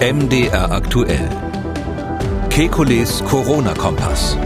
[0.00, 1.28] MDR aktuell.
[2.50, 4.38] Kekules Corona-Kompass.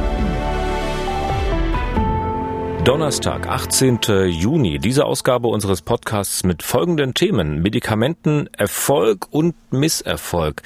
[2.85, 3.99] Donnerstag, 18.
[4.29, 4.79] Juni.
[4.79, 7.61] Diese Ausgabe unseres Podcasts mit folgenden Themen.
[7.61, 10.63] Medikamenten, Erfolg und Misserfolg.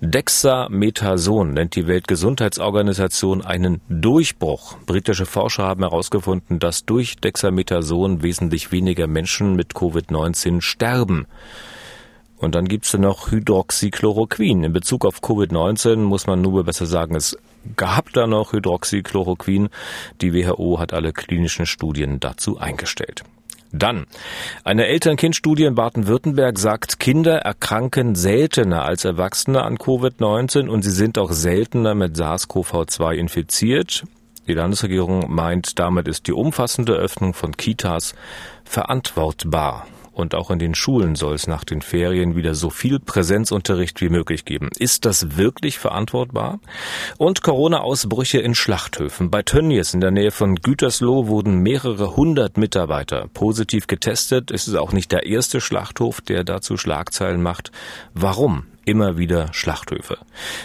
[0.00, 4.78] Dexamethason nennt die Weltgesundheitsorganisation einen Durchbruch.
[4.86, 11.26] Britische Forscher haben herausgefunden, dass durch Dexamethason wesentlich weniger Menschen mit Covid-19 sterben.
[12.40, 14.64] Und dann gibt's noch Hydroxychloroquin.
[14.64, 17.36] In Bezug auf Covid-19 muss man nur besser sagen, es
[17.76, 19.68] gab da noch Hydroxychloroquin.
[20.22, 23.24] Die WHO hat alle klinischen Studien dazu eingestellt.
[23.72, 24.06] Dann.
[24.64, 31.18] Eine Eltern-Kind-Studie in Baden-Württemberg sagt, Kinder erkranken seltener als Erwachsene an Covid-19 und sie sind
[31.18, 34.04] auch seltener mit SARS-CoV-2 infiziert.
[34.48, 38.14] Die Landesregierung meint, damit ist die umfassende Öffnung von Kitas
[38.64, 39.86] verantwortbar.
[40.20, 44.10] Und auch in den Schulen soll es nach den Ferien wieder so viel Präsenzunterricht wie
[44.10, 44.68] möglich geben.
[44.78, 46.60] Ist das wirklich verantwortbar?
[47.16, 49.30] Und Corona-Ausbrüche in Schlachthöfen.
[49.30, 54.50] Bei Tönnies in der Nähe von Gütersloh wurden mehrere hundert Mitarbeiter positiv getestet.
[54.50, 57.72] Es ist auch nicht der erste Schlachthof, der dazu Schlagzeilen macht.
[58.12, 58.66] Warum?
[58.84, 60.18] Immer wieder Schlachthöfe.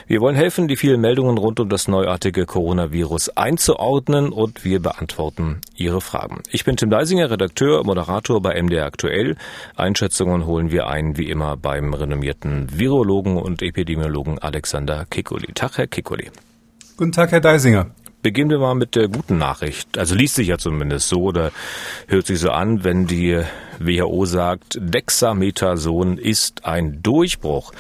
[0.08, 5.61] Wir wollen helfen, die vielen Meldungen rund um das neuartige Coronavirus einzuordnen und wir beantworten
[5.75, 6.41] Ihre Fragen.
[6.52, 9.36] Ich bin Tim Deisinger, Redakteur, Moderator bei MDR Aktuell.
[9.75, 15.53] Einschätzungen holen wir ein, wie immer, beim renommierten Virologen und Epidemiologen Alexander Kikuli.
[15.53, 16.31] Tag, Herr Kikuli.
[16.97, 17.88] Guten Tag, Herr Deisinger.
[18.25, 19.99] Beginnen wir mal mit der guten Nachricht.
[19.99, 21.51] Also liest sich ja zumindest so oder
[22.07, 23.39] hört sich so an, wenn die
[23.77, 27.71] WHO sagt, Dexamethason ist ein Durchbruch.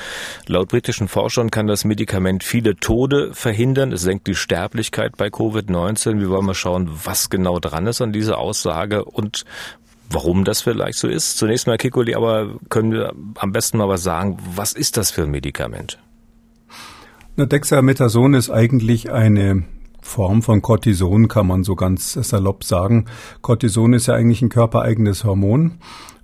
[0.45, 3.91] Laut britischen Forschern kann das Medikament viele Tode verhindern.
[3.91, 6.19] Es senkt die Sterblichkeit bei Covid-19.
[6.19, 9.45] Wir wollen mal schauen, was genau dran ist an dieser Aussage und
[10.11, 11.39] warum das vielleicht so ist.
[11.39, 15.23] Zunächst mal, Kikoli, aber können wir am besten mal was sagen, was ist das für
[15.23, 15.97] ein Medikament?
[17.35, 19.63] Na, Dexamethason ist eigentlich eine
[20.05, 23.05] Form von Cortison, kann man so ganz salopp sagen.
[23.41, 25.79] Cortison ist ja eigentlich ein körpereigenes Hormon,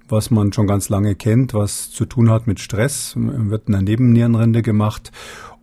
[0.07, 3.81] was man schon ganz lange kennt, was zu tun hat mit Stress, wird in der
[3.81, 5.11] Nebennierenrinde gemacht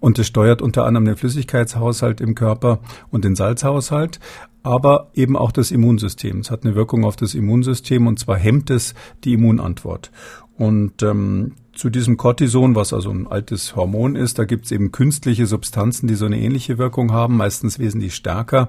[0.00, 4.18] und es steuert unter anderem den Flüssigkeitshaushalt im Körper und den Salzhaushalt,
[4.64, 6.40] aber eben auch das Immunsystem.
[6.40, 10.10] Es hat eine Wirkung auf das Immunsystem und zwar hemmt es die Immunantwort.
[10.56, 14.90] Und ähm, zu diesem Cortison, was also ein altes Hormon ist, da gibt es eben
[14.90, 18.68] künstliche Substanzen, die so eine ähnliche Wirkung haben, meistens wesentlich stärker.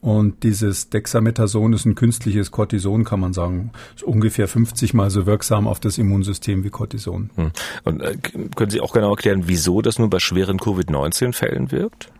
[0.00, 5.26] Und dieses Dexamethason ist ein künstliches Cortison, kann man sagen, ist ungefähr 50 mal so
[5.26, 7.28] wirksam auf das Immunsystem wie Cortison.
[7.36, 7.50] Hm.
[7.84, 8.16] Und äh,
[8.56, 12.10] können Sie auch genau erklären, wieso das nur bei schweren Covid-19-Fällen wirkt?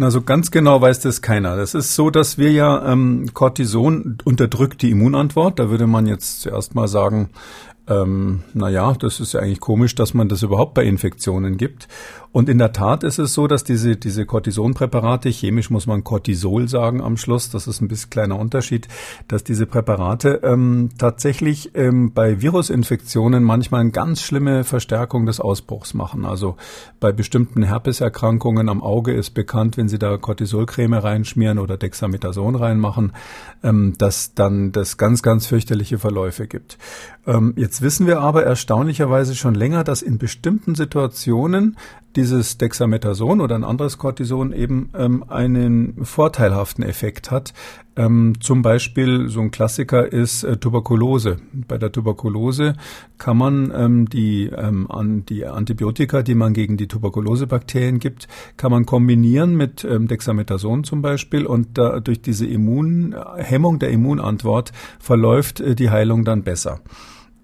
[0.00, 1.56] Na, so ganz genau weiß das keiner.
[1.56, 5.58] Das ist so, dass wir ja ähm, Cortison unterdrückt die Immunantwort.
[5.58, 7.30] Da würde man jetzt zuerst mal sagen,
[7.88, 11.88] ähm, naja, das ist ja eigentlich komisch, dass man das überhaupt bei Infektionen gibt.
[12.30, 16.68] Und in der Tat ist es so, dass diese, diese Cortisonpräparate, chemisch muss man Cortisol
[16.68, 18.86] sagen am Schluss, das ist ein bisschen kleiner Unterschied,
[19.28, 25.94] dass diese Präparate ähm, tatsächlich ähm, bei Virusinfektionen manchmal eine ganz schlimme Verstärkung des Ausbruchs
[25.94, 26.26] machen.
[26.26, 26.56] Also
[27.00, 33.12] bei bestimmten Herpeserkrankungen am Auge ist bekannt, wenn Sie da Cortisolcreme reinschmieren oder Dexamethason reinmachen,
[33.62, 36.76] ähm, dass dann das ganz, ganz fürchterliche Verläufe gibt.
[37.26, 41.76] Ähm, jetzt wissen wir aber erstaunlicherweise schon länger, dass in bestimmten Situationen
[42.16, 47.52] dieses Dexamethason oder ein anderes Cortison eben ähm, einen vorteilhaften Effekt hat.
[47.96, 51.36] Ähm, zum Beispiel so ein Klassiker ist äh, Tuberkulose.
[51.52, 52.74] Bei der Tuberkulose
[53.18, 58.70] kann man ähm, die, ähm, an, die Antibiotika, die man gegen die Tuberkulosebakterien gibt, kann
[58.70, 65.60] man kombinieren mit ähm, Dexamethason zum Beispiel und da, durch diese Immunhemmung der Immunantwort verläuft
[65.60, 66.80] äh, die Heilung dann besser.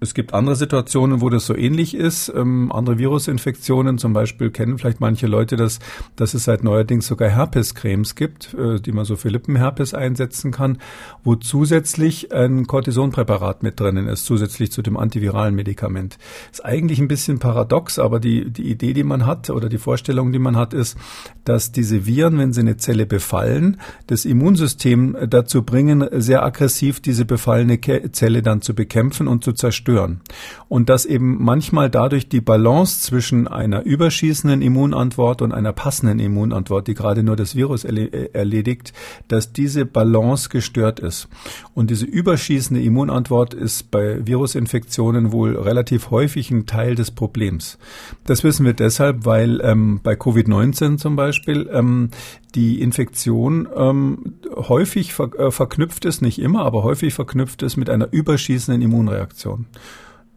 [0.05, 2.31] Es gibt andere Situationen, wo das so ähnlich ist.
[2.35, 5.79] Ähm, andere Virusinfektionen, zum Beispiel kennen vielleicht manche Leute das,
[6.15, 10.77] dass es seit neuerdings sogar Herpescremes gibt, äh, die man so für Lippenherpes einsetzen kann,
[11.23, 16.19] wo zusätzlich ein Cortisonpräparat mit drinnen ist, zusätzlich zu dem antiviralen Medikament.
[16.51, 20.31] Ist eigentlich ein bisschen paradox, aber die, die Idee, die man hat oder die Vorstellung,
[20.31, 20.99] die man hat, ist,
[21.45, 27.25] dass diese Viren, wenn sie eine Zelle befallen, das Immunsystem dazu bringen, sehr aggressiv diese
[27.25, 27.81] befallene
[28.11, 30.21] Zelle dann zu bekämpfen und zu zerstören zerstören.
[30.67, 36.87] Und dass eben manchmal dadurch die Balance zwischen einer überschießenden Immunantwort und einer passenden Immunantwort,
[36.87, 38.93] die gerade nur das Virus erledigt,
[39.27, 41.27] dass diese Balance gestört ist.
[41.73, 47.77] Und diese überschießende Immunantwort ist bei Virusinfektionen wohl relativ häufig ein Teil des Problems.
[48.25, 52.09] Das wissen wir deshalb, weil ähm, bei Covid-19 zum Beispiel ähm,
[52.55, 57.89] die Infektion ähm, häufig ver äh, verknüpft ist, nicht immer, aber häufig verknüpft ist mit
[57.89, 59.67] einer überschießenden Immunreaktion.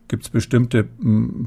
[0.08, 0.88] gibt es bestimmte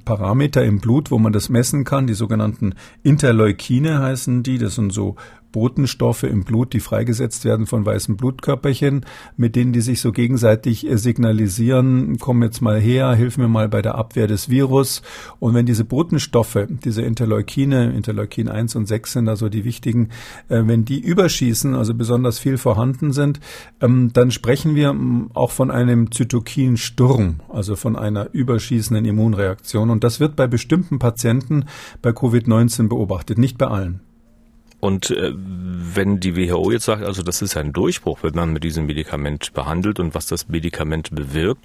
[0.06, 2.08] Parameter im Blut, wo man das messen kann.
[2.08, 4.58] Die sogenannten Interleukine heißen die.
[4.58, 5.16] Das sind so
[5.52, 9.06] Botenstoffe im Blut, die freigesetzt werden von weißen Blutkörperchen,
[9.38, 13.70] mit denen die sich so gegenseitig äh, signalisieren, komm jetzt mal her, hilf mir mal
[13.70, 15.02] bei der Abwehr des Virus.
[15.40, 20.10] Und wenn diese Botenstoffe, diese Interleukine, Interleukin 1 und 6 sind also die wichtigen,
[20.50, 23.40] äh, wenn die überschießen, also besonders viel vorhanden sind,
[23.82, 29.90] ähm, dann sprechen wir ähm, auch von einem Zytokinsturm, also von einer überschießenden Immunreaktion.
[29.90, 31.66] Und das wird bei bestimmten Patienten
[32.02, 34.02] bei Covid-19 beobachtet, nicht bei allen.
[34.82, 38.64] Und äh, wenn die WHO jetzt sagt, also das ist ein Durchbruch, wenn man mit
[38.64, 41.64] diesem Medikament behandelt und was das Medikament bewirkt,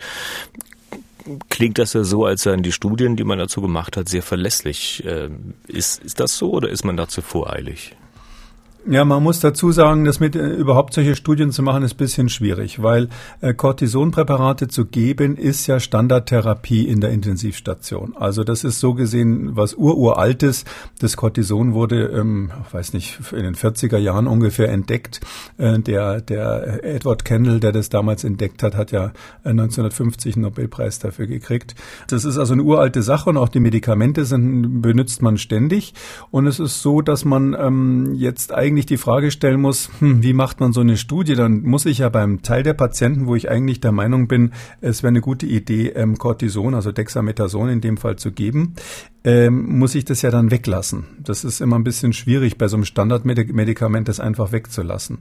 [1.49, 5.03] klingt das ja so, als seien die Studien, die man dazu gemacht hat, sehr verlässlich.
[5.05, 5.31] Äh,
[5.67, 7.97] ist, ist das so oder ist man dazu voreilig?
[8.89, 12.29] Ja, man muss dazu sagen, dass mit äh, überhaupt solche Studien zu machen ist bisschen
[12.29, 13.09] schwierig, weil
[13.41, 18.15] äh, Cortisonpräparate zu geben ist ja Standardtherapie in der Intensivstation.
[18.17, 20.65] Also das ist so gesehen was ururaltes.
[21.01, 25.21] Das Cortison wurde, ähm, weiß nicht, in den 40er Jahren ungefähr entdeckt.
[25.59, 29.13] Äh, der der Edward Kendall, der das damals entdeckt hat, hat ja
[29.43, 31.75] 1950 äh, einen Nobelpreis dafür gekriegt.
[32.07, 35.93] Das ist also eine uralte Sache und auch die Medikamente sind benutzt man ständig.
[36.31, 40.23] Und es ist so, dass man ähm, jetzt eigentlich eigentlich die Frage stellen muss, hm,
[40.23, 43.35] wie macht man so eine Studie, dann muss ich ja beim Teil der Patienten, wo
[43.35, 44.53] ich eigentlich der Meinung bin,
[44.83, 48.75] es wäre eine gute Idee, ähm, Cortison, also Dexamethason in dem Fall zu geben,
[49.27, 51.05] ähm, muss ich das ja dann weglassen.
[51.19, 55.19] Das ist immer ein bisschen schwierig, bei so einem Standardmedikament das einfach wegzulassen.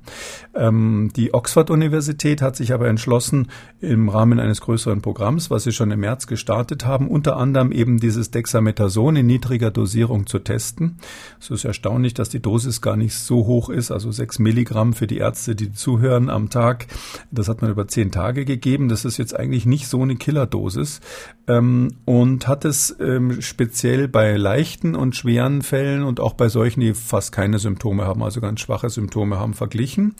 [0.53, 3.47] Ähm, die Oxford-Universität hat sich aber entschlossen,
[3.79, 7.99] im Rahmen eines größeren Programms, was sie schon im März gestartet haben, unter anderem eben
[7.99, 10.97] dieses Dexamethason in niedriger Dosierung zu testen.
[11.39, 15.07] Es ist erstaunlich, dass die Dosis gar nicht so hoch ist, also sechs Milligramm für
[15.07, 16.87] die Ärzte, die zuhören am Tag.
[17.31, 18.89] Das hat man über zehn Tage gegeben.
[18.89, 21.01] Das ist jetzt eigentlich nicht so eine Killerdosis
[21.47, 26.49] ähm, und hat es ähm, speziell speziell bei leichten und schweren Fällen und auch bei
[26.49, 30.15] solchen, die fast keine Symptome haben, also ganz schwache Symptome haben, verglichen.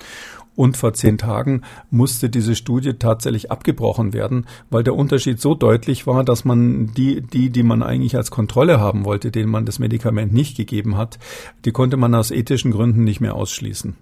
[0.56, 1.62] Und vor zehn Tagen
[1.92, 7.22] musste diese Studie tatsächlich abgebrochen werden, weil der Unterschied so deutlich war, dass man die,
[7.22, 11.19] die, die man eigentlich als Kontrolle haben wollte, denen man das Medikament nicht gegeben hat,
[11.66, 13.96] die konnte man aus ethischen Gründen nicht mehr ausschließen.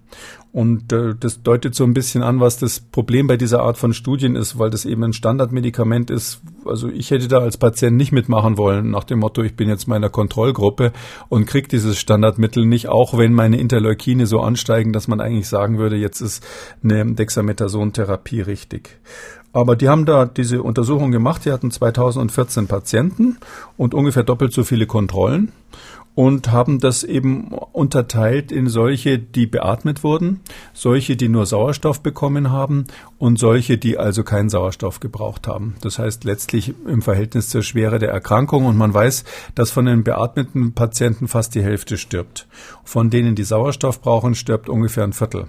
[0.54, 3.92] Und äh, das deutet so ein bisschen an, was das Problem bei dieser Art von
[3.92, 6.42] Studien ist, weil das eben ein Standardmedikament ist.
[6.64, 9.88] Also ich hätte da als Patient nicht mitmachen wollen, nach dem Motto, ich bin jetzt
[9.88, 10.92] meiner Kontrollgruppe
[11.28, 15.78] und krieg dieses Standardmittel nicht, auch wenn meine Interleukine so ansteigen, dass man eigentlich sagen
[15.78, 16.46] würde, jetzt ist
[16.84, 19.00] eine Dexamethason-Therapie richtig.
[19.52, 21.44] Aber die haben da diese Untersuchung gemacht.
[21.46, 23.38] Die hatten 2014 Patienten
[23.76, 25.50] und ungefähr doppelt so viele Kontrollen
[26.14, 30.40] und haben das eben unterteilt in solche, die beatmet wurden,
[30.72, 32.86] solche, die nur Sauerstoff bekommen haben
[33.18, 35.74] und solche, die also keinen Sauerstoff gebraucht haben.
[35.80, 39.24] Das heißt letztlich im Verhältnis zur Schwere der Erkrankung und man weiß,
[39.54, 42.46] dass von den beatmeten Patienten fast die Hälfte stirbt.
[42.84, 45.46] Von denen, die Sauerstoff brauchen, stirbt ungefähr ein Viertel.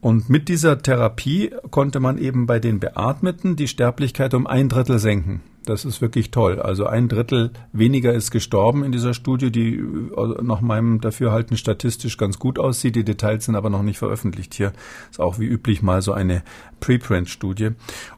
[0.00, 4.98] Und mit dieser Therapie konnte man eben bei den Beatmeten die Sterblichkeit um ein Drittel
[4.98, 5.42] senken.
[5.66, 6.58] Das ist wirklich toll.
[6.58, 12.16] Also ein Drittel weniger ist gestorben in dieser Studie, die äh, nach meinem Dafürhalten statistisch
[12.16, 12.96] ganz gut aussieht.
[12.96, 14.72] Die Details sind aber noch nicht veröffentlicht hier.
[15.10, 16.42] Ist auch wie üblich mal so eine
[16.80, 17.70] Preprint-Studie.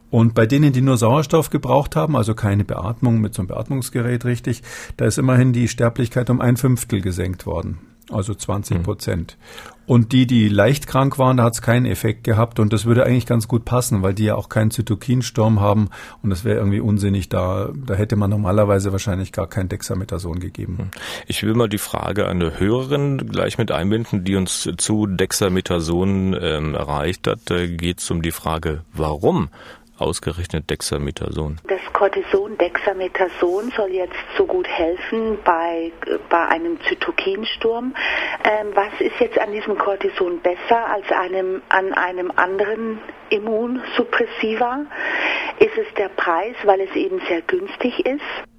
[0.09, 4.25] Und bei denen, die nur Sauerstoff gebraucht haben, also keine Beatmung mit so einem Beatmungsgerät
[4.25, 4.61] richtig,
[4.95, 7.79] da ist immerhin die Sterblichkeit um ein Fünftel gesenkt worden
[8.11, 8.83] also 20 hm.
[8.83, 9.37] Prozent.
[9.37, 9.73] Mhm.
[9.85, 13.05] Und die, die leicht krank waren, da hat es keinen Effekt gehabt und das würde
[13.05, 15.89] eigentlich ganz gut passen, weil die ja auch keinen Zytokinsturm haben
[16.21, 20.77] und das wäre irgendwie unsinnig, da, da hätte man normalerweise wahrscheinlich gar kein Dexamethason gegeben.
[20.77, 20.87] Hm.
[21.27, 26.33] Ich will mal die Frage an eine Hörerin gleich mit einbinden, die uns zu Dexamethason
[26.39, 27.39] ähm, erreicht hat.
[27.45, 29.49] Da geht es um die Frage, warum
[29.97, 31.59] ausgerechnet Dexamethason?
[31.67, 35.91] Das Cortison Dexamethason soll jetzt so gut helfen bei,
[36.29, 37.93] bei einem Zytokinsturm.
[38.43, 44.85] Ähm, was ist jetzt an diesem Cortison besser als einem, an einem anderen Immunsuppressiva?
[45.59, 48.52] Ist es der Preis, weil es eben sehr günstig ist?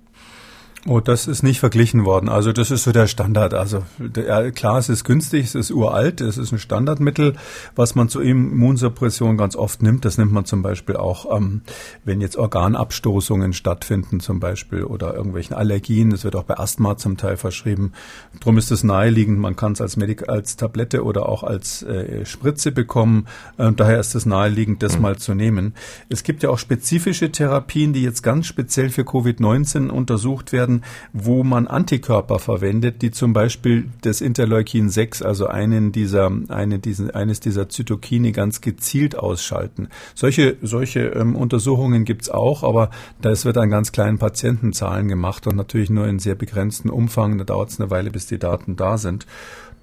[0.86, 2.28] Oh, das ist nicht verglichen worden.
[2.28, 3.54] Also das ist so der Standard.
[3.54, 7.36] Also der, klar, es ist günstig, es ist uralt, es ist ein Standardmittel,
[7.74, 10.04] was man zur Immunsuppression ganz oft nimmt.
[10.04, 11.62] Das nimmt man zum Beispiel auch, ähm,
[12.04, 16.10] wenn jetzt Organabstoßungen stattfinden zum Beispiel oder irgendwelchen Allergien.
[16.10, 17.92] Das wird auch bei Asthma zum Teil verschrieben.
[18.40, 19.38] Drum ist es naheliegend.
[19.38, 23.26] Man kann es als Medik als Tablette oder auch als äh, Spritze bekommen.
[23.56, 25.72] Äh, daher ist es naheliegend, das mal zu nehmen.
[26.10, 30.84] Es gibt ja auch spezifische Therapien, die jetzt ganz speziell für Covid-19 untersucht werden werden,
[31.12, 37.10] wo man Antikörper verwendet, die zum Beispiel das Interleukin 6, also einen dieser, eine, diesen,
[37.10, 39.88] eines dieser Zytokine ganz gezielt ausschalten.
[40.14, 42.90] Solche, solche ähm, Untersuchungen gibt's auch, aber
[43.20, 47.38] das wird an ganz kleinen Patientenzahlen gemacht und natürlich nur in sehr begrenzten Umfang.
[47.38, 49.26] Da dauert es eine Weile, bis die Daten da sind.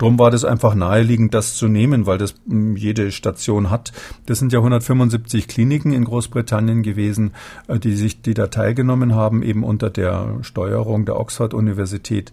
[0.02, 3.92] Drum war das einfach naheliegend, das zu nehmen, weil das hm, jede Station hat.
[4.26, 7.36] Das sind ja 175 Kliniken in Großbritannien gewesen,
[7.68, 12.32] äh, die sich, die da teilgenommen haben, eben unter der Steuerung der Oxford-Universität.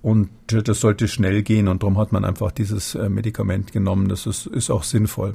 [0.00, 4.08] Und das sollte schnell gehen und darum hat man einfach dieses äh, Medikament genommen.
[4.08, 5.34] Das ist, ist auch sinnvoll.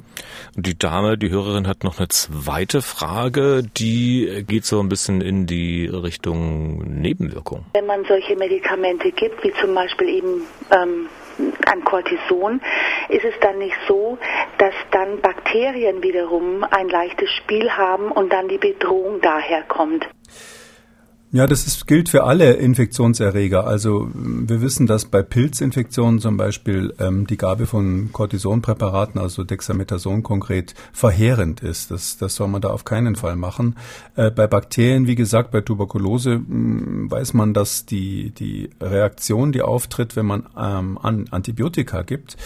[0.56, 5.20] Und die Dame, die Hörerin hat noch eine zweite Frage, die geht so ein bisschen
[5.20, 7.66] in die Richtung Nebenwirkung.
[7.74, 11.08] Wenn man solche Medikamente gibt, wie zum Beispiel eben ähm,
[11.66, 12.60] an Cortison,
[13.08, 14.18] ist es dann nicht so,
[14.58, 20.06] dass dann Bakterien wiederum ein leichtes Spiel haben und dann die Bedrohung daher kommt.
[21.34, 23.66] Ja, das ist, gilt für alle Infektionserreger.
[23.66, 30.22] Also wir wissen, dass bei Pilzinfektionen zum Beispiel ähm, die Gabe von Cortisonpräparaten, also Dexamethason
[30.22, 31.90] konkret, verheerend ist.
[31.90, 33.74] Das, das soll man da auf keinen Fall machen.
[34.14, 39.50] Äh, bei Bakterien, wie gesagt, bei Tuberkulose mh, hm, weiß man, dass die, die Reaktion,
[39.50, 42.36] die auftritt, wenn man ähm, an Antibiotika gibt,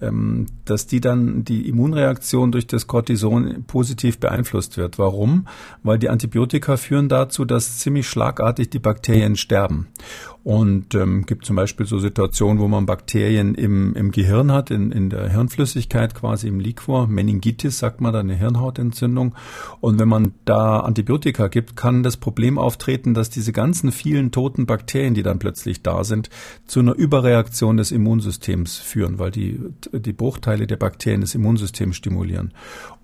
[0.00, 4.98] dass die dann die Immunreaktion durch das Cortison positiv beeinflusst wird.
[4.98, 5.48] Warum?
[5.82, 9.88] Weil die Antibiotika führen dazu, dass ziemlich schlag schlagartig die Bakterien sterben.
[10.44, 14.92] Und ähm, gibt zum Beispiel so Situationen, wo man Bakterien im, im Gehirn hat, in,
[14.92, 17.06] in der Hirnflüssigkeit, quasi im Liquor.
[17.06, 19.34] Meningitis sagt man, da eine Hirnhautentzündung.
[19.80, 24.64] Und wenn man da Antibiotika gibt, kann das Problem auftreten, dass diese ganzen vielen toten
[24.64, 26.30] Bakterien, die dann plötzlich da sind,
[26.66, 29.60] zu einer Überreaktion des Immunsystems führen, weil die,
[29.92, 32.52] die Bruchteile der Bakterien das Immunsystem stimulieren.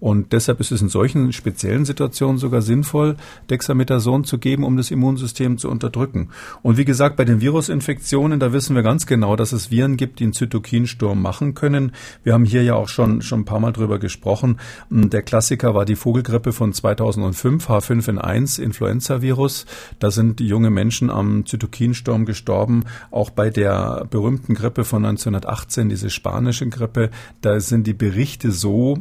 [0.00, 3.16] Und deshalb ist es in solchen speziellen Situationen sogar sinnvoll,
[3.48, 6.28] Dexamethason zu geben, um das Immunsystem zu unterdrücken.
[6.62, 10.20] Und wie gesagt, bei den Virusinfektionen, da wissen wir ganz genau, dass es Viren gibt,
[10.20, 11.92] die einen Zytokinsturm machen können.
[12.22, 14.58] Wir haben hier ja auch schon, schon ein paar Mal drüber gesprochen.
[14.90, 19.64] Hm, der Klassiker war die Vogelgrippe von 2005, H5N1, Influenza-Virus.
[20.00, 22.84] Da sind junge Menschen am Zytokinsturm gestorben.
[23.10, 28.98] Auch bei der berühmten Grippe von 1918, diese spanische Grippe, da sind die Berichte so,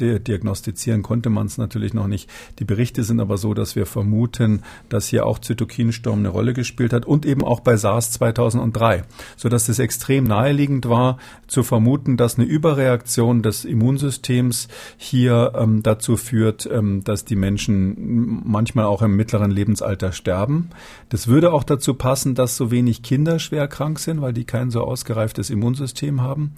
[0.00, 2.28] diagnostizieren konnte man es natürlich noch nicht.
[2.58, 6.92] Die Berichte sind aber so, dass wir vermuten, dass hier auch Zytokinsturm eine Rolle gespielt
[6.92, 9.04] hat und eben auch bei SARS 2003,
[9.36, 16.16] sodass es extrem naheliegend war zu vermuten, dass eine Überreaktion des Immunsystems hier ähm, dazu
[16.16, 20.70] führt, ähm, dass die Menschen manchmal auch im mittleren Lebensalter sterben.
[21.08, 24.70] Das würde auch dazu passen, dass so wenig Kinder schwer krank sind, weil die kein
[24.70, 26.52] so ausgereiftes Immunsystem haben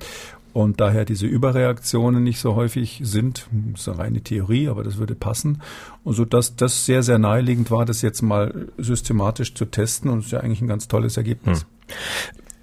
[0.52, 3.48] und daher diese Überreaktionen nicht so häufig sind.
[3.72, 5.62] Das ist eine reine Theorie, aber das würde passen.
[6.04, 10.20] Und so dass das sehr, sehr naheliegend war, das jetzt mal systematisch zu testen und
[10.20, 11.66] ist ja eigentlich ein ganz tolles Ergebnis.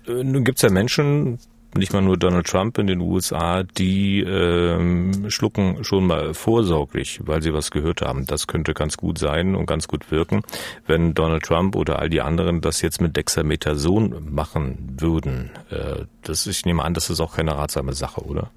[0.05, 0.31] Hm.
[0.31, 1.39] Nun gibt es ja Menschen,
[1.77, 7.41] nicht mal nur Donald Trump in den USA, die ähm, schlucken schon mal vorsorglich, weil
[7.41, 8.25] sie was gehört haben.
[8.25, 10.41] Das könnte ganz gut sein und ganz gut wirken,
[10.87, 15.51] wenn Donald Trump oder all die anderen das jetzt mit Dexamethason machen würden.
[15.69, 18.51] Äh, das, ich nehme an, das ist auch keine ratsame Sache, oder?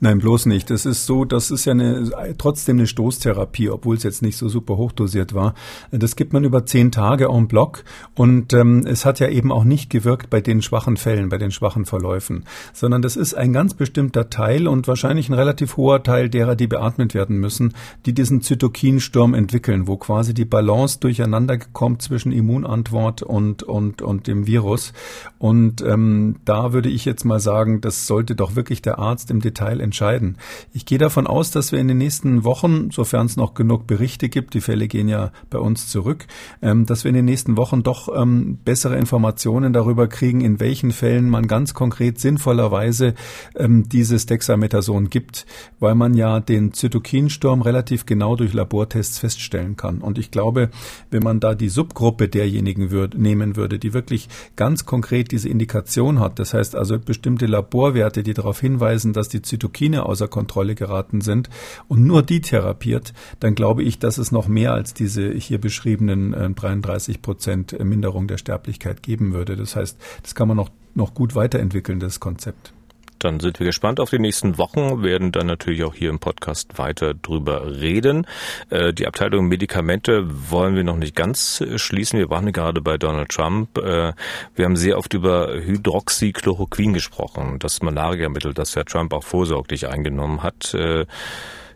[0.00, 0.70] Nein, bloß nicht.
[0.70, 4.48] Das ist so, das ist ja eine, trotzdem eine Stoßtherapie, obwohl es jetzt nicht so
[4.48, 5.54] super hochdosiert war.
[5.90, 7.82] Das gibt man über zehn Tage en bloc
[8.14, 11.50] und ähm, es hat ja eben auch nicht gewirkt bei den schwachen Fällen, bei den
[11.50, 16.28] schwachen Verläufen, sondern das ist ein ganz bestimmter Teil und wahrscheinlich ein relativ hoher Teil
[16.28, 17.74] derer, die beatmet werden müssen,
[18.06, 24.28] die diesen Zytokinsturm entwickeln, wo quasi die Balance durcheinander kommt zwischen Immunantwort und, und, und
[24.28, 24.92] dem Virus.
[25.38, 29.40] Und ähm, da würde ich jetzt mal sagen, das sollte doch wirklich der Arzt im
[29.40, 30.36] Detail entscheiden.
[30.74, 34.28] Ich gehe davon aus, dass wir in den nächsten Wochen, sofern es noch genug Berichte
[34.28, 36.26] gibt, die Fälle gehen ja bei uns zurück,
[36.60, 40.92] ähm, dass wir in den nächsten Wochen doch ähm, bessere Informationen darüber kriegen, in welchen
[40.92, 43.14] Fällen man ganz konkret sinnvollerweise
[43.56, 45.46] ähm, dieses Dexamethason gibt,
[45.80, 50.02] weil man ja den Zytokinsturm relativ genau durch Labortests feststellen kann.
[50.02, 50.68] Und ich glaube,
[51.10, 56.20] wenn man da die Subgruppe derjenigen würd, nehmen würde, die wirklich ganz konkret diese Indikation
[56.20, 60.74] hat, das heißt also bestimmte Laborwerte, die darauf hinweisen, dass die Zytokin Zytokine außer Kontrolle
[60.74, 61.48] geraten sind
[61.86, 66.54] und nur die therapiert, dann glaube ich, dass es noch mehr als diese hier beschriebenen
[66.54, 69.56] 33 äh, Prozent Minderung der Sterblichkeit geben würde.
[69.56, 72.72] Das heißt, das kann man noch, noch gut weiterentwickeln, das Konzept.
[73.18, 76.78] Dann sind wir gespannt auf die nächsten Wochen, werden dann natürlich auch hier im Podcast
[76.78, 78.26] weiter drüber reden.
[78.70, 82.18] Äh, die Abteilung Medikamente wollen wir noch nicht ganz äh, schließen.
[82.18, 83.78] Wir waren gerade bei Donald Trump.
[83.78, 84.12] Äh,
[84.54, 90.42] wir haben sehr oft über Hydroxychloroquin gesprochen, das Malariamittel, das Herr Trump auch vorsorglich eingenommen
[90.42, 90.76] hat.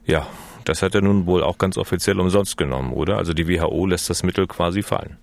[0.04, 0.26] Ja,
[0.64, 3.16] das hat er nun wohl auch ganz offiziell umsonst genommen, oder?
[3.18, 5.18] Also die WHO lässt das Mittel quasi fallen.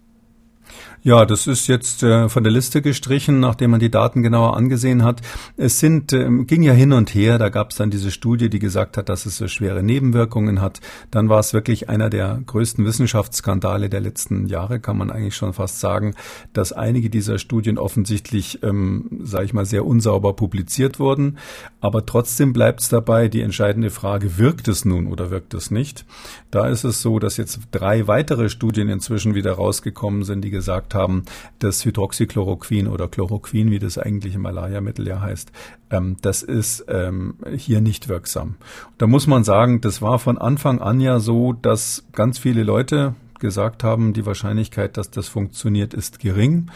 [1.01, 5.05] Ja, das ist jetzt äh, von der Liste gestrichen, nachdem man die Daten genauer angesehen
[5.05, 5.21] hat.
[5.55, 8.59] Es sind, äh, ging ja hin und her, da gab es dann diese Studie, die
[8.59, 10.81] gesagt hat, dass es so schwere Nebenwirkungen hat.
[11.09, 15.53] Dann war es wirklich einer der größten Wissenschaftsskandale der letzten Jahre, kann man eigentlich schon
[15.53, 16.15] fast sagen,
[16.51, 21.37] dass einige dieser Studien offensichtlich, ähm, sage ich mal, sehr unsauber publiziert wurden.
[21.79, 26.05] Aber trotzdem bleibt es dabei, die entscheidende Frage, wirkt es nun oder wirkt es nicht?
[26.51, 30.88] Da ist es so, dass jetzt drei weitere Studien inzwischen wieder rausgekommen sind, die gesagt
[30.89, 31.25] gesagt haben,
[31.59, 35.51] das Hydroxychloroquin oder Chloroquin, wie das eigentlich im Malaria-Mittel ja heißt,
[35.91, 38.55] ähm, das ist ähm, hier nicht wirksam.
[38.97, 43.15] Da muss man sagen, das war von Anfang an ja so, dass ganz viele Leute
[43.39, 46.69] gesagt haben, die Wahrscheinlichkeit, dass das funktioniert, ist gering.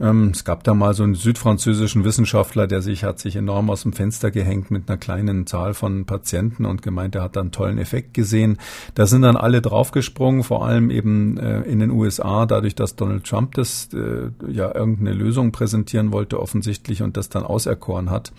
[0.00, 3.82] Ähm, es gab da mal so einen südfranzösischen Wissenschaftler, der sich hat sich enorm aus
[3.82, 7.52] dem Fenster gehängt mit einer kleinen Zahl von Patienten und gemeint, er hat da einen
[7.52, 8.58] tollen Effekt gesehen.
[8.94, 13.24] Da sind dann alle draufgesprungen, vor allem eben äh, in den USA, dadurch, dass Donald
[13.24, 18.32] Trump das äh, ja irgendeine Lösung präsentieren wollte offensichtlich und das dann auserkoren hat.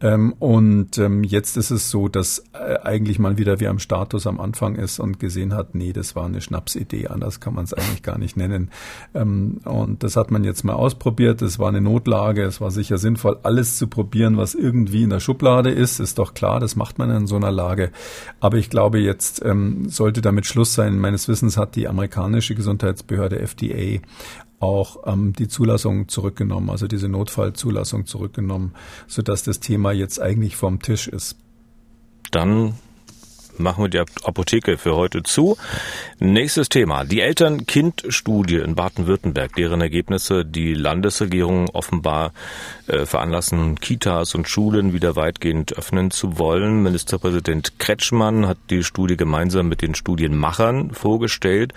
[0.00, 4.26] Ähm, und ähm, jetzt ist es so, dass äh, eigentlich mal wieder wie am Status
[4.26, 7.72] am Anfang ist und gesehen hat, nee, das war eine Schnapsidee, anders kann man es
[7.72, 8.70] eigentlich gar nicht nennen.
[9.12, 11.42] Und das hat man jetzt mal ausprobiert.
[11.42, 15.20] Es war eine Notlage, es war sicher sinnvoll, alles zu probieren, was irgendwie in der
[15.20, 15.98] Schublade ist.
[15.98, 17.90] Ist doch klar, das macht man in so einer Lage.
[18.38, 20.98] Aber ich glaube, jetzt ähm, sollte damit Schluss sein.
[20.98, 24.00] Meines Wissens hat die amerikanische Gesundheitsbehörde FDA
[24.60, 28.72] auch ähm, die Zulassung zurückgenommen, also diese Notfallzulassung zurückgenommen,
[29.06, 31.36] sodass das Thema jetzt eigentlich vom Tisch ist.
[32.30, 32.74] Dann
[33.58, 35.56] machen wir die Apotheke für heute zu.
[36.18, 37.04] Nächstes Thema.
[37.04, 42.32] Die Eltern-Kind-Studie in Baden-Württemberg, deren Ergebnisse die Landesregierung offenbar
[42.86, 46.82] äh, veranlassen, Kitas und Schulen wieder weitgehend öffnen zu wollen.
[46.82, 51.74] Ministerpräsident Kretschmann hat die Studie gemeinsam mit den Studienmachern vorgestellt.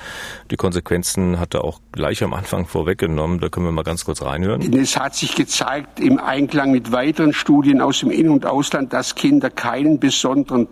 [0.51, 3.39] Die Konsequenzen hat er auch gleich am Anfang vorweggenommen.
[3.39, 4.73] Da können wir mal ganz kurz reinhören.
[4.73, 9.15] Es hat sich gezeigt im Einklang mit weiteren Studien aus dem In- und Ausland, dass
[9.15, 10.67] Kinder keinen besonderen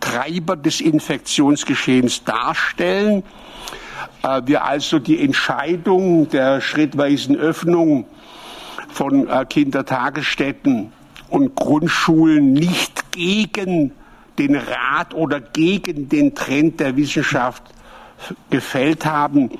[0.00, 3.22] Treiber des Infektionsgeschehens darstellen.
[4.22, 8.06] Äh, wir also die Entscheidung der schrittweisen Öffnung
[8.88, 10.92] von äh, Kindertagesstätten
[11.28, 13.92] und Grundschulen nicht gegen
[14.38, 17.62] den Rat oder gegen den Trend der Wissenschaft
[18.50, 19.50] gefällt haben,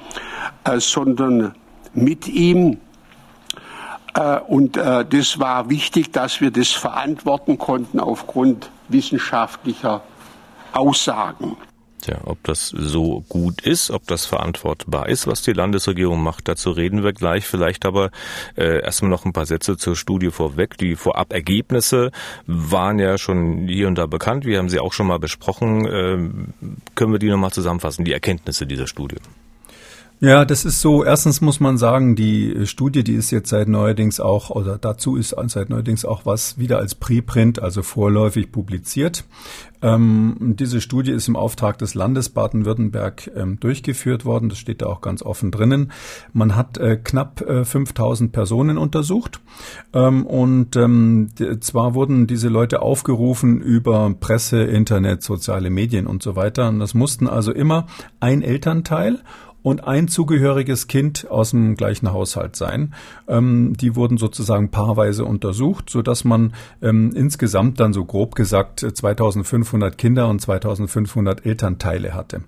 [0.65, 1.55] äh, sondern
[1.95, 2.79] mit ihm.
[4.47, 10.03] Und das war wichtig, dass wir das verantworten konnten aufgrund wissenschaftlicher
[10.73, 11.57] Aussagen.
[12.03, 16.73] Tja, ob das so gut ist, ob das verantwortbar ist, was die Landesregierung macht, dazu
[16.73, 17.47] reden wir gleich.
[17.47, 18.11] Vielleicht aber
[18.57, 20.77] äh, erstmal noch ein paar Sätze zur Studie vorweg.
[20.79, 22.11] Die Vorab-Ergebnisse
[22.47, 24.45] waren ja schon hier und da bekannt.
[24.45, 25.87] Wir haben sie auch schon mal besprochen.
[25.87, 29.19] Äh, können wir die nochmal zusammenfassen, die Erkenntnisse dieser Studie?
[30.25, 31.03] Ja, das ist so.
[31.03, 35.35] Erstens muss man sagen, die Studie, die ist jetzt seit neuerdings auch, oder dazu ist
[35.49, 39.25] seit neuerdings auch was wieder als Preprint, also vorläufig publiziert.
[39.83, 44.49] Ähm, diese Studie ist im Auftrag des Landes Baden-Württemberg ähm, durchgeführt worden.
[44.49, 45.91] Das steht da auch ganz offen drinnen.
[46.33, 49.41] Man hat äh, knapp äh, 5000 Personen untersucht.
[49.93, 56.37] Ähm, und ähm, zwar wurden diese Leute aufgerufen über Presse, Internet, soziale Medien und so
[56.37, 56.69] weiter.
[56.69, 57.89] Und das mussten also immer
[58.21, 59.19] ein Elternteil
[59.63, 62.95] und ein zugehöriges Kind aus dem gleichen Haushalt sein.
[63.29, 68.81] Ähm, die wurden sozusagen paarweise untersucht, so dass man ähm, insgesamt dann so grob gesagt
[68.81, 72.43] 2500 Kinder und 2500 Elternteile hatte.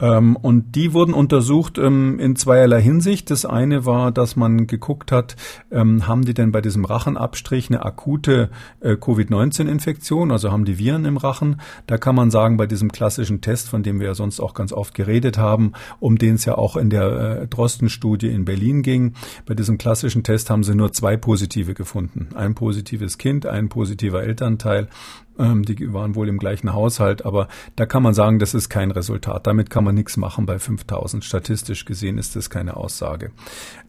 [0.00, 3.30] Ähm, und die wurden untersucht ähm, in zweierlei Hinsicht.
[3.30, 5.36] Das eine war, dass man geguckt hat,
[5.70, 11.04] ähm, haben die denn bei diesem Rachenabstrich eine akute äh, Covid-19-Infektion, also haben die Viren
[11.04, 11.60] im Rachen.
[11.86, 14.72] Da kann man sagen, bei diesem klassischen Test, von dem wir ja sonst auch ganz
[14.72, 19.14] oft geredet haben, um den es ja auch in der äh, Drosten-Studie in Berlin ging,
[19.46, 22.28] bei diesem klassischen Test haben sie nur zwei positive gefunden.
[22.34, 24.88] Ein positives Kind, ein positiver Elternteil
[25.38, 28.90] ähm, die waren wohl im gleichen Haushalt, aber da kann man sagen, das ist kein
[28.90, 29.46] Resultat.
[29.46, 31.24] Damit kann man nichts machen bei 5000.
[31.24, 33.32] Statistisch gesehen ist das keine Aussage.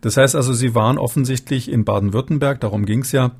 [0.02, 3.32] Das heißt also, sie waren offensichtlich in Baden-Württemberg, darum ging es ja,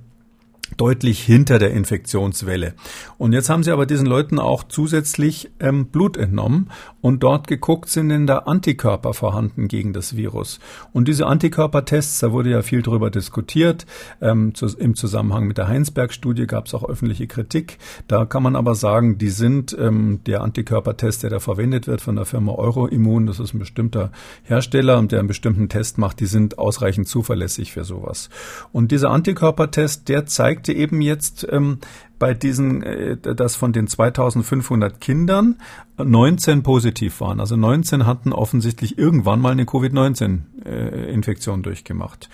[0.78, 2.74] deutlich hinter der Infektionswelle.
[3.18, 6.70] Und jetzt haben sie aber diesen Leuten auch zusätzlich ähm, Blut entnommen
[7.02, 10.60] und dort geguckt, sind denn da Antikörper vorhanden gegen das Virus.
[10.94, 13.86] Und diese Antikörpertests, da wurde ja viel drüber diskutiert.
[14.22, 17.78] Ähm, zu, Im Zusammenhang mit der Heinsberg-Studie gab es auch öffentliche Kritik.
[18.08, 22.16] Da kann man aber sagen, die sind ähm, der Antikörpertest, der da verwendet wird von
[22.16, 24.12] der Firma Euroimmun, das ist ein bestimmter
[24.44, 28.30] Hersteller der einen bestimmten Test macht, die sind ausreichend zuverlässig für sowas.
[28.72, 31.80] Und dieser Antikörpertest, der zeigt zeigte eben jetzt ähm,
[32.20, 35.58] bei diesen, äh, dass von den 2500 Kindern
[35.98, 37.40] 19 positiv waren.
[37.40, 42.30] Also 19 hatten offensichtlich irgendwann mal eine Covid-19-Infektion äh, durchgemacht.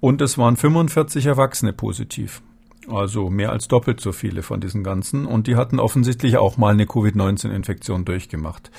[0.00, 2.42] Und es waren 45 Erwachsene positiv.
[2.88, 5.26] Also mehr als doppelt so viele von diesen ganzen.
[5.26, 8.70] Und die hatten offensichtlich auch mal eine Covid-19-Infektion durchgemacht.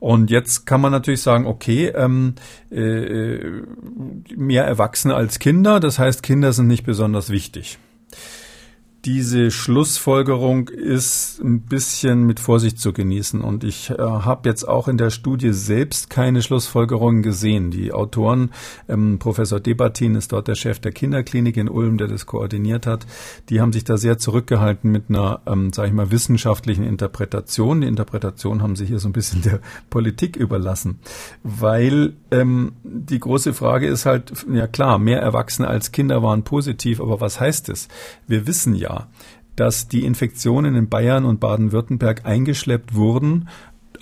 [0.00, 2.34] Und jetzt kann man natürlich sagen, okay, ähm,
[2.70, 3.38] äh,
[4.36, 7.78] mehr Erwachsene als Kinder, das heißt, Kinder sind nicht besonders wichtig
[9.04, 13.42] diese Schlussfolgerung ist ein bisschen mit Vorsicht zu genießen.
[13.42, 17.70] Und ich äh, habe jetzt auch in der Studie selbst keine Schlussfolgerungen gesehen.
[17.70, 18.50] Die Autoren,
[18.88, 23.06] ähm, Professor Debatin ist dort der Chef der Kinderklinik in Ulm, der das koordiniert hat,
[23.50, 27.82] die haben sich da sehr zurückgehalten mit einer, ähm, sage ich mal, wissenschaftlichen Interpretation.
[27.82, 30.98] Die Interpretation haben sie hier so ein bisschen der Politik überlassen,
[31.42, 37.00] weil ähm, die große Frage ist halt, ja klar, mehr Erwachsene als Kinder waren positiv,
[37.00, 37.88] aber was heißt es?
[38.26, 38.93] Wir wissen ja,
[39.56, 43.48] dass die Infektionen in Bayern und Baden-Württemberg eingeschleppt wurden,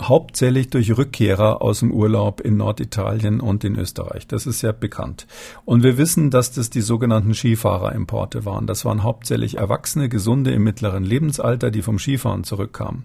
[0.00, 4.26] hauptsächlich durch Rückkehrer aus dem Urlaub in Norditalien und in Österreich.
[4.26, 5.26] Das ist ja bekannt.
[5.64, 8.66] Und wir wissen, dass das die sogenannten Skifahrerimporte waren.
[8.66, 13.04] Das waren hauptsächlich Erwachsene, Gesunde im mittleren Lebensalter, die vom Skifahren zurückkamen.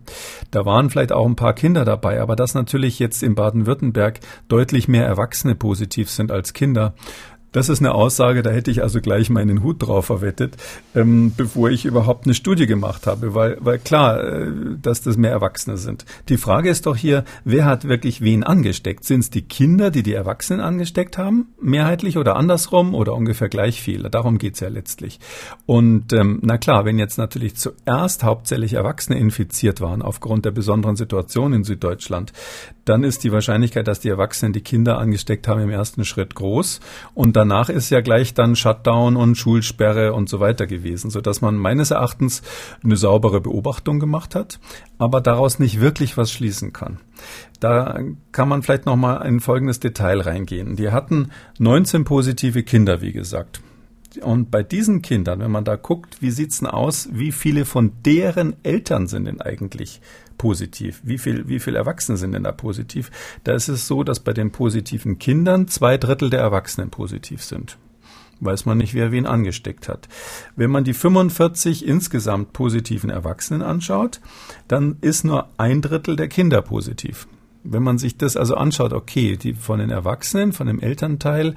[0.51, 4.87] Da waren vielleicht auch ein paar Kinder dabei, aber dass natürlich jetzt in Baden-Württemberg deutlich
[4.87, 6.93] mehr Erwachsene positiv sind als Kinder,
[7.57, 10.57] das ist eine Aussage, da hätte ich also gleich meinen Hut drauf verwettet,
[10.93, 15.31] ähm, bevor ich überhaupt eine Studie gemacht habe, weil, weil klar, äh, dass das mehr
[15.31, 16.05] Erwachsene sind.
[16.29, 19.05] Die Frage ist doch hier, wer hat wirklich wen angesteckt?
[19.05, 23.81] Sind es die Kinder, die die Erwachsenen angesteckt haben, mehrheitlich oder andersrum oder ungefähr gleich
[23.81, 24.11] viele?
[24.11, 25.19] Darum geht's ja letztlich.
[25.65, 30.95] Und ähm, na klar, wenn jetzt natürlich zuerst hauptsächlich Erwachsene infiziert waren aufgrund der besonderen
[30.95, 32.33] Situation in Süddeutschland,
[32.85, 36.81] dann ist die Wahrscheinlichkeit, dass die Erwachsenen die Kinder angesteckt haben, im ersten Schritt groß.
[37.13, 41.39] Und danach ist ja gleich dann Shutdown und Schulsperre und so weiter gewesen, so dass
[41.39, 42.41] man meines Erachtens
[42.83, 44.59] eine saubere Beobachtung gemacht hat,
[44.97, 46.99] aber daraus nicht wirklich was schließen kann.
[47.61, 47.99] Da
[48.33, 50.75] kann man vielleicht noch mal ein folgendes Detail reingehen.
[50.75, 53.61] Die hatten 19 positive Kinder, wie gesagt.
[54.21, 57.91] Und bei diesen Kindern, wenn man da guckt, wie sieht's denn aus, wie viele von
[58.05, 60.01] deren Eltern sind denn eigentlich
[60.37, 61.01] positiv?
[61.03, 63.11] Wie viel, wie viel Erwachsene sind denn da positiv?
[63.43, 67.77] Da ist es so, dass bei den positiven Kindern zwei Drittel der Erwachsenen positiv sind.
[68.39, 70.07] Weiß man nicht, wer wen angesteckt hat.
[70.55, 74.21] Wenn man die 45 insgesamt positiven Erwachsenen anschaut,
[74.67, 77.27] dann ist nur ein Drittel der Kinder positiv.
[77.69, 81.55] Wenn man sich das also anschaut, okay, die von den Erwachsenen, von dem Elternteil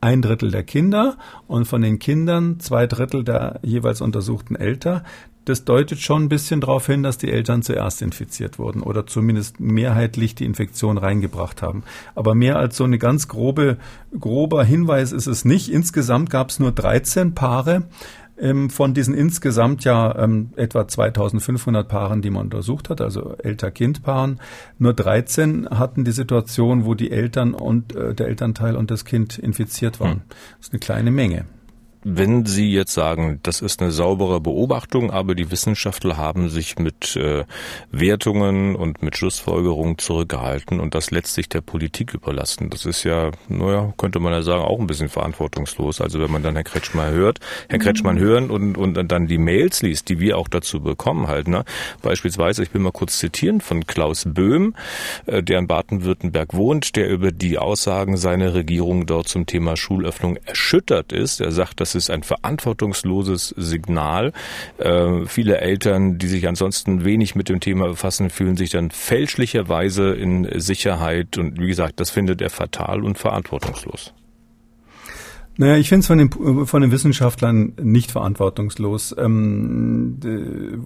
[0.00, 1.16] ein Drittel der Kinder
[1.46, 5.02] und von den Kindern zwei Drittel der jeweils untersuchten Eltern,
[5.48, 9.60] das deutet schon ein bisschen darauf hin, dass die Eltern zuerst infiziert wurden oder zumindest
[9.60, 11.84] mehrheitlich die Infektion reingebracht haben.
[12.14, 13.78] Aber mehr als so eine ganz grobe,
[14.18, 15.70] grober Hinweis ist es nicht.
[15.70, 17.84] Insgesamt gab es nur 13 Paare
[18.40, 24.40] ähm, von diesen insgesamt ja ähm, etwa 2500 Paaren, die man untersucht hat, also Elter-Kind-Paaren.
[24.78, 29.38] Nur 13 hatten die Situation, wo die Eltern und äh, der Elternteil und das Kind
[29.38, 30.12] infiziert waren.
[30.12, 30.22] Hm.
[30.58, 31.46] Das ist eine kleine Menge.
[32.04, 37.16] Wenn Sie jetzt sagen, das ist eine saubere Beobachtung, aber die Wissenschaftler haben sich mit
[37.16, 37.44] äh,
[37.90, 42.70] Wertungen und mit Schlussfolgerungen zurückgehalten und das letztlich der Politik überlassen.
[42.70, 46.00] Das ist ja, naja, könnte man ja sagen, auch ein bisschen verantwortungslos.
[46.00, 48.20] Also wenn man dann Herr Kretschmann hört, Herr Kretschmann mhm.
[48.20, 51.48] hören und, und dann die Mails liest, die wir auch dazu bekommen halt.
[51.48, 51.64] Ne?
[52.02, 54.74] Beispielsweise, ich will mal kurz zitieren von Klaus Böhm,
[55.26, 60.36] äh, der in Baden-Württemberg wohnt, der über die Aussagen seiner Regierung dort zum Thema Schulöffnung
[60.44, 61.40] erschüttert ist.
[61.40, 64.32] Er sagt, das ist ein verantwortungsloses Signal.
[64.78, 70.12] Äh, viele Eltern, die sich ansonsten wenig mit dem Thema befassen, fühlen sich dann fälschlicherweise
[70.12, 71.38] in Sicherheit.
[71.38, 74.12] Und wie gesagt, das findet er fatal und verantwortungslos.
[75.60, 79.12] Naja, ich finde es von den, von den Wissenschaftlern nicht verantwortungslos.
[79.18, 80.16] Ähm,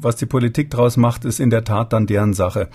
[0.01, 2.71] was die Politik daraus macht, ist in der Tat dann deren Sache.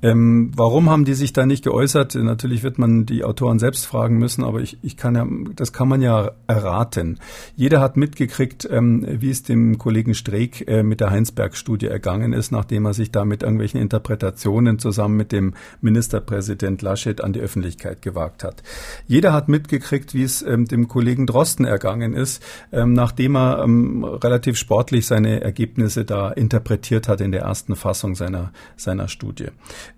[0.00, 2.14] Ähm, warum haben die sich da nicht geäußert?
[2.14, 5.88] Natürlich wird man die Autoren selbst fragen müssen, aber ich, ich kann ja, das kann
[5.88, 7.20] man ja erraten.
[7.54, 12.50] Jeder hat mitgekriegt, ähm, wie es dem Kollegen Streeck äh, mit der Heinsberg-Studie ergangen ist,
[12.50, 18.00] nachdem er sich da mit irgendwelchen Interpretationen zusammen mit dem Ministerpräsident Laschet an die Öffentlichkeit
[18.00, 18.62] gewagt hat.
[19.06, 23.64] Jeder hat mitgekriegt, wie es ähm, dem Kollegen Drosten Drosten ergangen ist, ähm, nachdem er
[23.64, 29.48] ähm, relativ sportlich seine Ergebnisse da interpretiert hat in der ersten Fassung seiner, seiner Studie.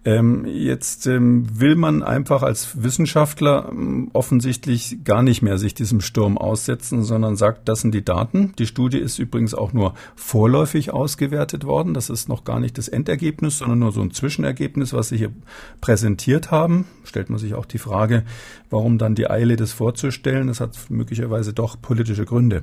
[0.07, 6.01] Ähm, jetzt ähm, will man einfach als Wissenschaftler ähm, offensichtlich gar nicht mehr sich diesem
[6.01, 8.55] Sturm aussetzen, sondern sagt, das sind die Daten.
[8.59, 11.93] Die Studie ist übrigens auch nur vorläufig ausgewertet worden.
[11.93, 15.33] Das ist noch gar nicht das Endergebnis, sondern nur so ein Zwischenergebnis, was Sie hier
[15.83, 16.87] präsentiert haben.
[17.05, 18.25] Stellt man sich auch die Frage,
[18.71, 20.47] warum dann die Eile, das vorzustellen?
[20.47, 22.63] Das hat möglicherweise möglicherweise doch politische Gründe.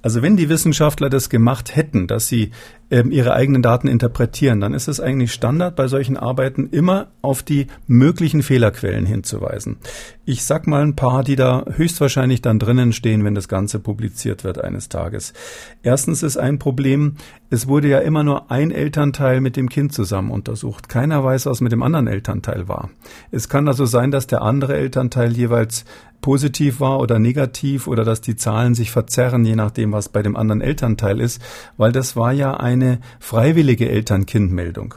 [0.00, 2.52] Also wenn die Wissenschaftler das gemacht hätten, dass sie
[2.90, 7.42] ähm, ihre eigenen Daten interpretieren, dann ist es eigentlich Standard bei solchen Arbeiten immer auf
[7.42, 9.76] die möglichen Fehlerquellen hinzuweisen.
[10.24, 14.44] Ich sag mal ein paar, die da höchstwahrscheinlich dann drinnen stehen, wenn das Ganze publiziert
[14.44, 15.32] wird eines Tages.
[15.82, 17.16] Erstens ist ein Problem,
[17.50, 20.88] es wurde ja immer nur ein Elternteil mit dem Kind zusammen untersucht.
[20.88, 22.90] Keiner weiß, was mit dem anderen Elternteil war.
[23.30, 25.84] Es kann also sein, dass der andere Elternteil jeweils
[26.20, 30.36] positiv war oder negativ oder dass die Zahlen sich verzerren, je nachdem, was bei dem
[30.36, 31.40] anderen Elternteil ist,
[31.76, 34.94] weil das war ja eine freiwillige Eltern-Kind-Meldung.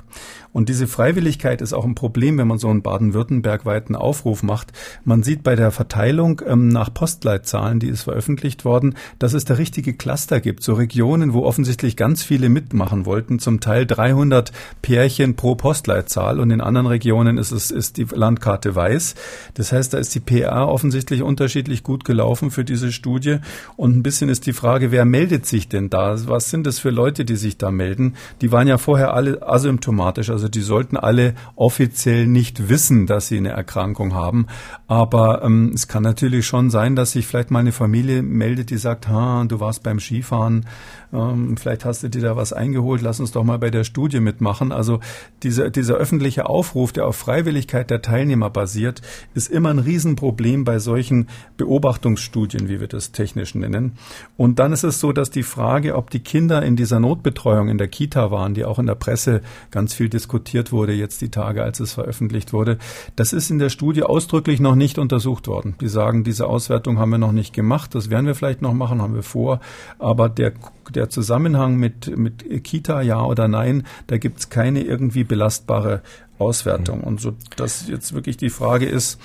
[0.53, 4.73] Und diese Freiwilligkeit ist auch ein Problem, wenn man so einen baden-württemberg-weiten Aufruf macht.
[5.05, 9.53] Man sieht bei der Verteilung ähm, nach Postleitzahlen, die ist veröffentlicht worden, dass es da
[9.53, 15.35] richtige Cluster gibt, so Regionen, wo offensichtlich ganz viele mitmachen wollten, zum Teil 300 Pärchen
[15.35, 19.15] pro Postleitzahl und in anderen Regionen ist es ist die Landkarte weiß.
[19.53, 23.37] Das heißt, da ist die PR offensichtlich unterschiedlich gut gelaufen für diese Studie
[23.77, 26.15] und ein bisschen ist die Frage, wer meldet sich denn da?
[26.27, 28.15] Was sind das für Leute, die sich da melden?
[28.41, 33.27] Die waren ja vorher alle asymptomatisch, also also die sollten alle offiziell nicht wissen, dass
[33.27, 34.47] sie eine Erkrankung haben.
[34.87, 38.77] Aber ähm, es kann natürlich schon sein, dass sich vielleicht mal eine Familie meldet, die
[38.77, 40.65] sagt, ha, du warst beim Skifahren,
[41.13, 44.19] ähm, vielleicht hast du dir da was eingeholt, lass uns doch mal bei der Studie
[44.19, 44.71] mitmachen.
[44.71, 44.99] Also
[45.43, 49.01] dieser, dieser öffentliche Aufruf, der auf Freiwilligkeit der Teilnehmer basiert,
[49.33, 53.93] ist immer ein Riesenproblem bei solchen Beobachtungsstudien, wie wir das technisch nennen.
[54.37, 57.77] Und dann ist es so, dass die Frage, ob die Kinder in dieser Notbetreuung in
[57.77, 61.63] der Kita waren, die auch in der Presse ganz viel diskutiert wurde, jetzt die Tage,
[61.63, 62.77] als es veröffentlicht wurde.
[63.15, 65.75] Das ist in der Studie ausdrücklich noch nicht untersucht worden.
[65.81, 67.93] Die sagen, diese Auswertung haben wir noch nicht gemacht.
[67.95, 69.59] Das werden wir vielleicht noch machen, haben wir vor.
[69.99, 70.53] Aber der,
[70.89, 76.01] der Zusammenhang mit, mit Kita, ja oder nein, da gibt es keine irgendwie belastbare
[76.39, 77.01] Auswertung.
[77.01, 79.19] Und so, dass jetzt wirklich die Frage ist,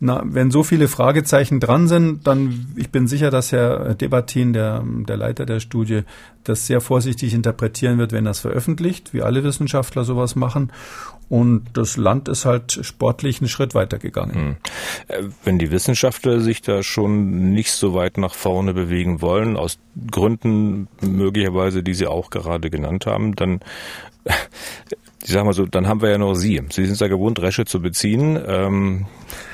[0.00, 4.82] na, wenn so viele Fragezeichen dran sind, dann, ich bin sicher, dass Herr Debatin, der,
[4.84, 6.02] der Leiter der Studie,
[6.42, 10.72] das sehr vorsichtig interpretieren wird, wenn es veröffentlicht, wie alle Wissenschaftler sowas machen.
[11.28, 14.34] Und das Land ist halt sportlich einen Schritt weitergegangen.
[14.34, 14.56] Hm.
[15.08, 19.78] Äh, wenn die Wissenschaftler sich da schon nicht so weit nach vorne bewegen wollen, aus
[20.10, 23.60] Gründen möglicherweise, die Sie auch gerade genannt haben, dann
[25.26, 26.60] ich sag mal so, dann haben wir ja noch Sie.
[26.70, 28.38] Sie sind ja gewohnt, Resche zu beziehen.
[28.46, 29.06] Ähm,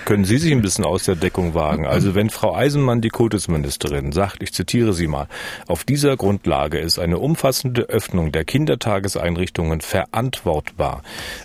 [0.05, 1.87] können Sie sich ein bisschen aus der Deckung wagen?
[1.87, 5.29] Also wenn Frau Eisenmann, die Kultusministerin, sagt, ich zitiere sie mal,
[5.69, 11.03] auf dieser Grundlage ist eine umfassende Öffnung der Kindertageseinrichtungen verantwortbar.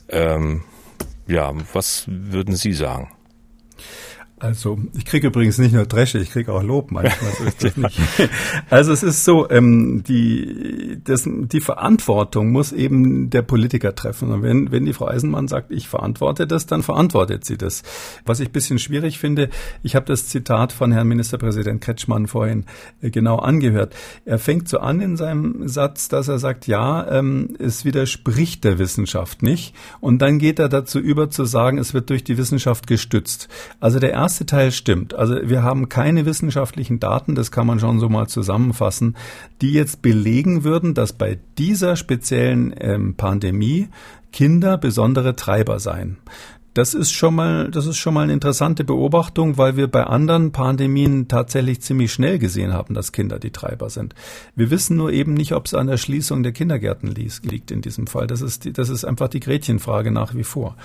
[0.09, 0.63] Ähm,
[1.27, 3.11] ja, was würden Sie sagen?
[4.45, 7.31] Also ich kriege übrigens nicht nur Dresche, ich kriege auch Lob manchmal.
[7.57, 7.99] So nicht.
[8.69, 14.31] Also es ist so, ähm, die, das, die Verantwortung muss eben der Politiker treffen.
[14.31, 17.81] Und wenn, wenn die Frau Eisenmann sagt, ich verantworte das, dann verantwortet sie das.
[18.23, 19.49] Was ich bisschen schwierig finde,
[19.81, 22.65] ich habe das Zitat von Herrn Ministerpräsident Kretschmann vorhin
[23.01, 23.95] äh, genau angehört.
[24.25, 28.77] Er fängt so an in seinem Satz, dass er sagt, ja, ähm, es widerspricht der
[28.77, 29.73] Wissenschaft nicht.
[30.01, 33.49] Und dann geht er dazu über zu sagen, es wird durch die Wissenschaft gestützt.
[33.79, 35.13] Also der erste Teil stimmt.
[35.13, 39.15] Also wir haben keine wissenschaftlichen Daten, das kann man schon so mal zusammenfassen,
[39.61, 43.87] die jetzt belegen würden, dass bei dieser speziellen ähm, Pandemie
[44.33, 46.17] Kinder besondere Treiber seien.
[46.75, 50.51] Das ist schon mal, das ist schon mal eine interessante Beobachtung, weil wir bei anderen
[50.51, 54.13] Pandemien tatsächlich ziemlich schnell gesehen haben, dass Kinder die Treiber sind.
[54.57, 58.07] Wir wissen nur eben nicht, ob es an der Schließung der Kindergärten liegt in diesem
[58.07, 58.27] Fall.
[58.27, 60.75] Das ist, die, das ist einfach die Gretchenfrage nach wie vor.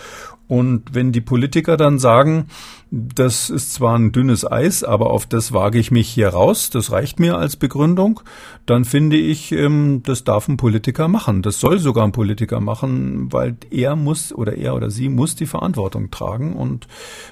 [0.47, 2.47] Und wenn die Politiker dann sagen,
[2.93, 6.91] das ist zwar ein dünnes Eis, aber auf das wage ich mich hier raus, das
[6.91, 8.21] reicht mir als Begründung,
[8.67, 11.43] dann finde ich, ähm, das darf ein Politiker machen.
[11.43, 15.47] Das soll sogar ein Politiker machen, weil er muss oder er oder sie muss die
[15.47, 16.55] Verantwortung tragen.
[16.55, 16.89] Und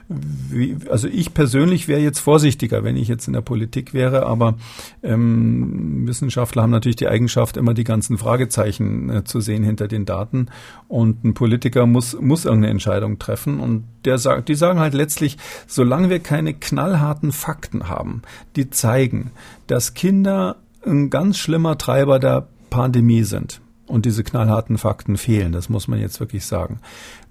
[0.09, 4.55] wie, also ich persönlich wäre jetzt vorsichtiger, wenn ich jetzt in der Politik wäre, aber
[5.03, 10.05] ähm, Wissenschaftler haben natürlich die Eigenschaft, immer die ganzen Fragezeichen äh, zu sehen hinter den
[10.05, 10.47] Daten.
[10.87, 13.59] Und ein Politiker muss, muss irgendeine Entscheidung treffen.
[13.59, 18.22] Und der sagt, die sagen halt letztlich, solange wir keine knallharten Fakten haben,
[18.56, 19.32] die zeigen,
[19.66, 20.56] dass Kinder
[20.87, 23.61] ein ganz schlimmer Treiber der Pandemie sind.
[23.87, 26.80] Und diese knallharten Fakten fehlen, das muss man jetzt wirklich sagen.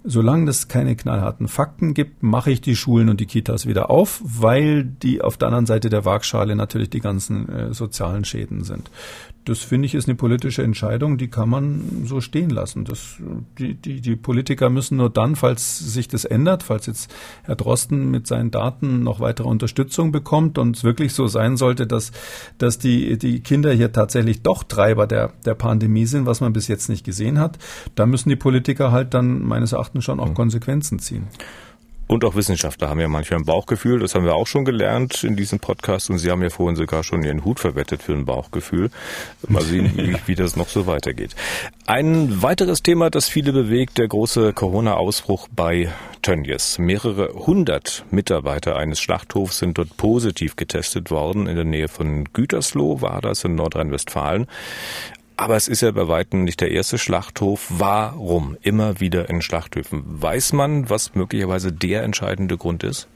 [0.03, 4.19] Solange es keine knallharten Fakten gibt, mache ich die Schulen und die Kitas wieder auf,
[4.23, 8.89] weil die auf der anderen Seite der Waagschale natürlich die ganzen äh, sozialen Schäden sind
[9.47, 12.83] das finde ich ist eine politische Entscheidung, die kann man so stehen lassen.
[12.83, 13.15] Das,
[13.57, 18.11] die, die, die Politiker müssen nur dann, falls sich das ändert, falls jetzt Herr Drosten
[18.11, 22.11] mit seinen Daten noch weitere Unterstützung bekommt und es wirklich so sein sollte, dass,
[22.57, 26.67] dass die, die Kinder hier tatsächlich doch Treiber der, der Pandemie sind, was man bis
[26.67, 27.57] jetzt nicht gesehen hat,
[27.95, 30.33] da müssen die Politiker halt dann meines Erachtens schon auch mhm.
[30.33, 31.27] Konsequenzen ziehen.
[32.07, 35.35] Und auch Wissenschaftler haben ja manchmal ein Bauchgefühl, das haben wir auch schon gelernt in
[35.35, 38.89] diesem Podcast und Sie haben ja vorhin sogar schon Ihren Hut verwettet für ein Bauchgefühl.
[39.47, 41.35] Mal sehen, wie, wie das noch so weitergeht.
[41.85, 45.91] Ein weiteres Thema, das viele bewegt, der große Corona-Ausbruch bei
[46.21, 46.77] Tönnies.
[46.79, 51.47] Mehrere hundert Mitarbeiter eines Schlachthofs sind dort positiv getestet worden.
[51.47, 54.47] In der Nähe von Gütersloh war das in Nordrhein-Westfalen.
[55.39, 57.67] Aber es ist ja bei weitem nicht der erste Schlachthof.
[57.69, 60.03] Warum immer wieder in Schlachthöfen?
[60.05, 63.07] Weiß man, was möglicherweise der entscheidende Grund ist?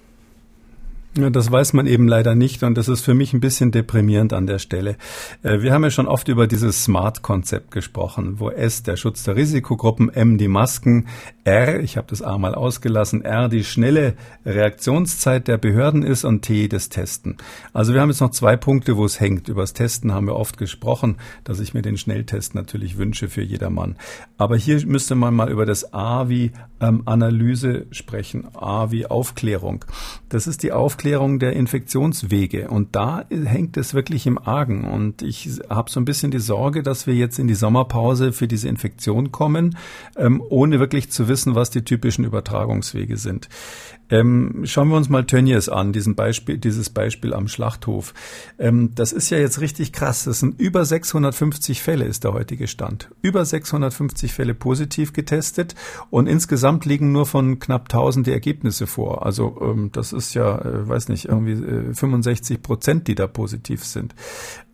[1.17, 4.31] Ja, das weiß man eben leider nicht und das ist für mich ein bisschen deprimierend
[4.31, 4.95] an der Stelle.
[5.43, 9.35] Äh, wir haben ja schon oft über dieses SMART-Konzept gesprochen, wo S der Schutz der
[9.35, 11.07] Risikogruppen, M die Masken,
[11.43, 14.13] R, ich habe das A mal ausgelassen, R die schnelle
[14.45, 17.35] Reaktionszeit der Behörden ist und T das Testen.
[17.73, 19.49] Also wir haben jetzt noch zwei Punkte, wo es hängt.
[19.49, 23.41] Über das Testen haben wir oft gesprochen, dass ich mir den Schnelltest natürlich wünsche für
[23.41, 23.97] jedermann.
[24.37, 29.83] Aber hier müsste man mal über das A wie ähm, Analyse sprechen, A wie Aufklärung.
[30.29, 32.69] Das ist die Aufklärung Aufklärung der Infektionswege.
[32.69, 34.83] Und da hängt es wirklich im Argen.
[34.83, 38.47] Und ich habe so ein bisschen die Sorge, dass wir jetzt in die Sommerpause für
[38.47, 39.77] diese Infektion kommen,
[40.15, 43.49] ähm, ohne wirklich zu wissen, was die typischen Übertragungswege sind.
[44.11, 48.13] Ähm, schauen wir uns mal Tönnies an, diesen Beispiel, dieses Beispiel am Schlachthof.
[48.59, 50.25] Ähm, das ist ja jetzt richtig krass.
[50.25, 53.09] Das sind über 650 Fälle, ist der heutige Stand.
[53.21, 55.75] Über 650 Fälle positiv getestet
[56.09, 59.25] und insgesamt liegen nur von knapp 1000 die Ergebnisse vor.
[59.25, 63.85] Also ähm, das ist ja, äh, weiß nicht, irgendwie äh, 65 Prozent, die da positiv
[63.85, 64.13] sind.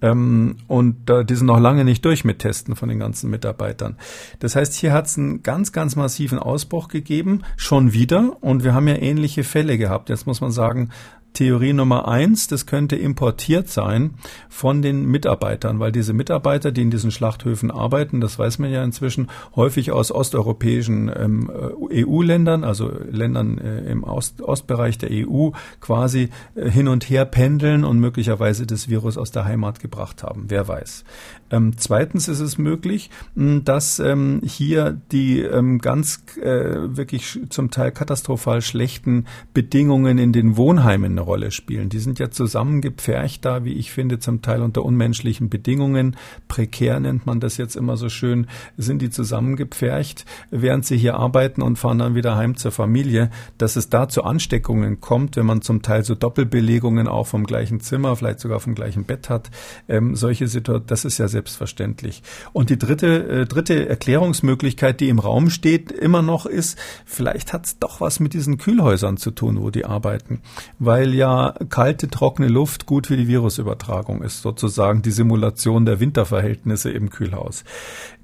[0.01, 3.97] Ähm, und äh, die sind noch lange nicht durch mit Testen von den ganzen Mitarbeitern.
[4.39, 8.37] Das heißt, hier hat es einen ganz, ganz massiven Ausbruch gegeben, schon wieder.
[8.41, 8.95] Und wir haben ja
[9.27, 10.09] ähnliche Fälle gehabt.
[10.09, 10.89] Jetzt muss man sagen,
[11.33, 14.15] Theorie Nummer eins, das könnte importiert sein
[14.49, 18.83] von den Mitarbeitern, weil diese Mitarbeiter, die in diesen Schlachthöfen arbeiten, das weiß man ja
[18.83, 21.51] inzwischen, häufig aus osteuropäischen ähm,
[21.91, 27.25] äh, EU-Ländern, also Ländern äh, im Ost Ostbereich der EU, quasi äh, hin und her
[27.25, 30.45] pendeln und möglicherweise das Virus aus der Heimat gebracht haben.
[30.47, 31.03] Wer weiß.
[31.49, 37.91] Ähm, zweitens ist es möglich, dass ähm, hier die ähm, ganz äh, wirklich zum Teil
[37.91, 41.89] katastrophal schlechten Bedingungen in den Wohnheimen eine Rolle spielen.
[41.89, 46.17] Die sind ja zusammengepfercht da, wie ich finde, zum Teil unter unmenschlichen Bedingungen.
[46.47, 51.61] Prekär nennt man das jetzt immer so schön, sind die zusammengepfercht, während sie hier arbeiten
[51.61, 53.29] und fahren dann wieder heim zur Familie.
[53.57, 57.79] Dass es da zu Ansteckungen kommt, wenn man zum Teil so Doppelbelegungen auch vom gleichen
[57.79, 59.49] Zimmer, vielleicht sogar vom gleichen Bett hat,
[59.87, 62.21] ähm, solche Situationen, das ist ja selbstverständlich.
[62.53, 67.65] Und die dritte, äh, dritte Erklärungsmöglichkeit, die im Raum steht, immer noch ist, vielleicht hat
[67.65, 70.41] es doch was mit diesen Kühlhäusern zu tun, wo die arbeiten.
[70.79, 75.99] Weil weil ja kalte, trockene Luft gut für die Virusübertragung ist, sozusagen die Simulation der
[75.99, 77.63] Winterverhältnisse im Kühlhaus.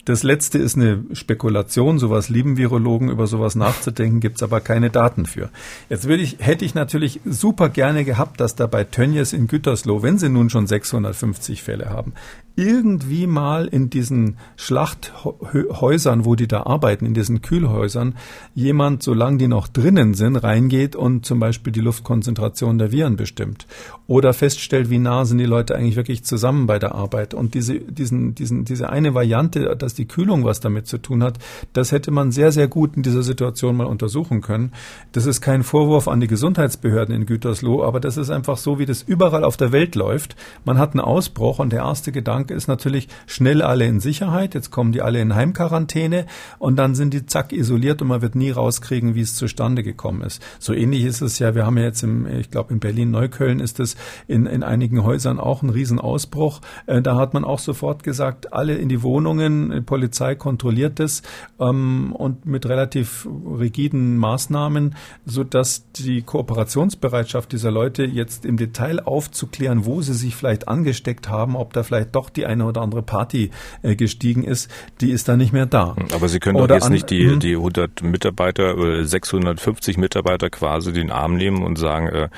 [0.05, 5.25] Das letzte ist eine Spekulation, sowas lieben Virologen, über sowas nachzudenken, gibt's aber keine Daten
[5.25, 5.49] für.
[5.89, 10.03] Jetzt würde ich, hätte ich natürlich super gerne gehabt, dass da bei Tönnies in Gütersloh,
[10.03, 12.13] wenn sie nun schon 650 Fälle haben,
[12.55, 18.15] irgendwie mal in diesen Schlachthäusern, wo die da arbeiten, in diesen Kühlhäusern,
[18.53, 23.65] jemand, solange die noch drinnen sind, reingeht und zum Beispiel die Luftkonzentration der Viren bestimmt.
[24.13, 27.34] Oder feststellt, wie nah sind die Leute eigentlich wirklich zusammen bei der Arbeit.
[27.34, 31.39] Und diese, diesen, diesen, diese eine Variante, dass die Kühlung was damit zu tun hat,
[31.73, 34.71] das hätte man sehr, sehr gut in dieser Situation mal untersuchen können.
[35.13, 38.86] Das ist kein Vorwurf an die Gesundheitsbehörden in Gütersloh, aber das ist einfach so, wie
[38.86, 40.36] das überall auf der Welt läuft.
[40.63, 44.54] Man hat einen Ausbruch und der erste Gedanke ist natürlich schnell alle in Sicherheit.
[44.54, 46.28] Jetzt kommen die alle in Heimquarantäne
[46.60, 50.21] und dann sind die zack isoliert und man wird nie rauskriegen, wie es zustande gekommen
[50.21, 50.39] ist.
[50.60, 53.80] So ähnlich ist es ja, wir haben ja jetzt im, ich glaube in Berlin-Neukölln ist
[53.80, 56.61] es in, in einigen Häusern auch ein Riesenausbruch.
[56.85, 61.21] Äh, da hat man auch sofort gesagt, alle in die Wohnungen, die Polizei kontrolliert es
[61.59, 63.27] ähm, und mit relativ
[63.59, 70.35] rigiden Maßnahmen, so dass die Kooperationsbereitschaft dieser Leute jetzt im Detail aufzuklären, wo sie sich
[70.35, 74.69] vielleicht angesteckt haben, ob da vielleicht doch die eine oder andere Party äh, gestiegen ist,
[75.01, 75.95] die ist da nicht mehr da.
[76.13, 77.39] Aber Sie können oder doch jetzt nicht die, hm?
[77.39, 82.29] die 100 Mitarbeiter oder 650 Mitarbeiter quasi den Arm nehmen und sagen, äh,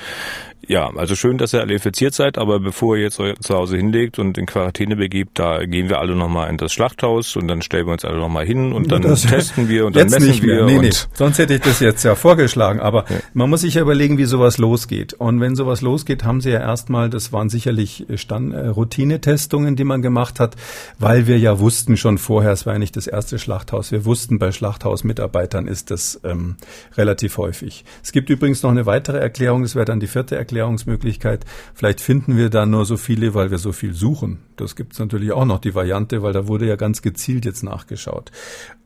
[0.68, 3.76] ja, also schön, dass ihr alle infiziert seid, aber bevor ihr jetzt euch zu Hause
[3.76, 7.62] hinlegt und in Quarantäne begibt, da gehen wir alle nochmal in das Schlachthaus und dann
[7.62, 10.64] stellen wir uns alle nochmal hin und dann das testen wir und dann messen wir.
[10.64, 10.90] Nee, nee.
[11.14, 13.16] Sonst hätte ich das jetzt ja vorgeschlagen, aber ja.
[13.32, 15.14] man muss sich ja überlegen, wie sowas losgeht.
[15.14, 19.84] Und wenn sowas losgeht, haben sie ja erstmal, das waren sicherlich Stand, äh, Routinetestungen, die
[19.84, 20.56] man gemacht hat,
[20.98, 24.38] weil wir ja wussten schon vorher, es war ja nicht das erste Schlachthaus, wir wussten,
[24.38, 26.56] bei Schlachthausmitarbeitern ist das ähm,
[26.96, 27.84] relativ häufig.
[28.02, 31.44] Es gibt übrigens noch eine weitere Erklärung, das wäre dann die vierte Erklärung, Erklärungsmöglichkeit.
[31.74, 34.38] Vielleicht finden wir da nur so viele, weil wir so viel suchen.
[34.56, 38.32] Das gibt's natürlich auch noch, die Variante, weil da wurde ja ganz gezielt jetzt nachgeschaut.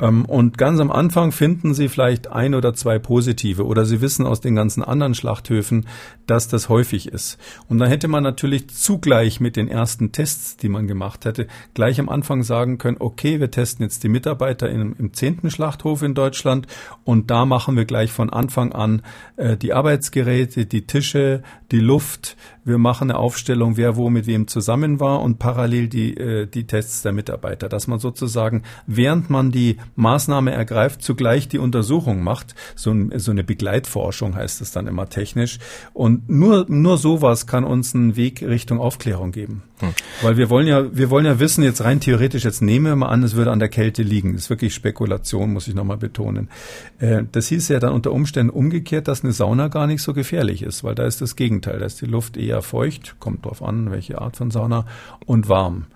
[0.01, 4.27] Ähm, und ganz am Anfang finden Sie vielleicht ein oder zwei positive oder Sie wissen
[4.27, 5.87] aus den ganzen anderen Schlachthöfen,
[6.27, 7.39] dass das häufig ist.
[7.69, 12.01] Und dann hätte man natürlich zugleich mit den ersten Tests, die man gemacht hätte, gleich
[12.01, 16.15] am Anfang sagen können, okay, wir testen jetzt die Mitarbeiter im, im zehnten Schlachthof in
[16.15, 16.67] Deutschland
[17.05, 19.03] und da machen wir gleich von Anfang an
[19.37, 24.47] äh, die Arbeitsgeräte, die Tische, die Luft, wir machen eine Aufstellung, wer wo mit wem
[24.47, 29.51] zusammen war und parallel die, äh, die Tests der Mitarbeiter, dass man sozusagen, während man
[29.51, 32.55] die Maßnahme ergreift, zugleich die Untersuchung macht.
[32.75, 35.59] So, ein, so eine Begleitforschung heißt es dann immer technisch.
[35.95, 39.63] Und nur, nur sowas kann uns einen Weg Richtung Aufklärung geben.
[39.79, 39.91] Hm.
[40.21, 43.09] Weil wir wollen ja, wir wollen ja wissen, jetzt rein theoretisch, jetzt nehmen wir mal
[43.09, 44.35] an, es würde an der Kälte liegen.
[44.35, 46.51] Das ist wirklich Spekulation, muss ich nochmal betonen.
[46.99, 50.63] Äh, das hieß ja dann unter Umständen umgekehrt, dass eine Sauna gar nicht so gefährlich
[50.63, 51.60] ist, weil da ist das Gegenteil.
[51.67, 54.87] Da ist die Luft eher feucht, kommt drauf an, welche Art von Sauna,
[55.27, 55.87] und warm.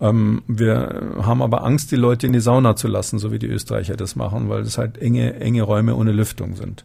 [0.00, 3.48] Ähm, wir haben aber Angst, die Leute in die Sauna zu lassen, so wie die
[3.48, 6.84] Österreicher das machen, weil es halt enge, enge Räume ohne Lüftung sind.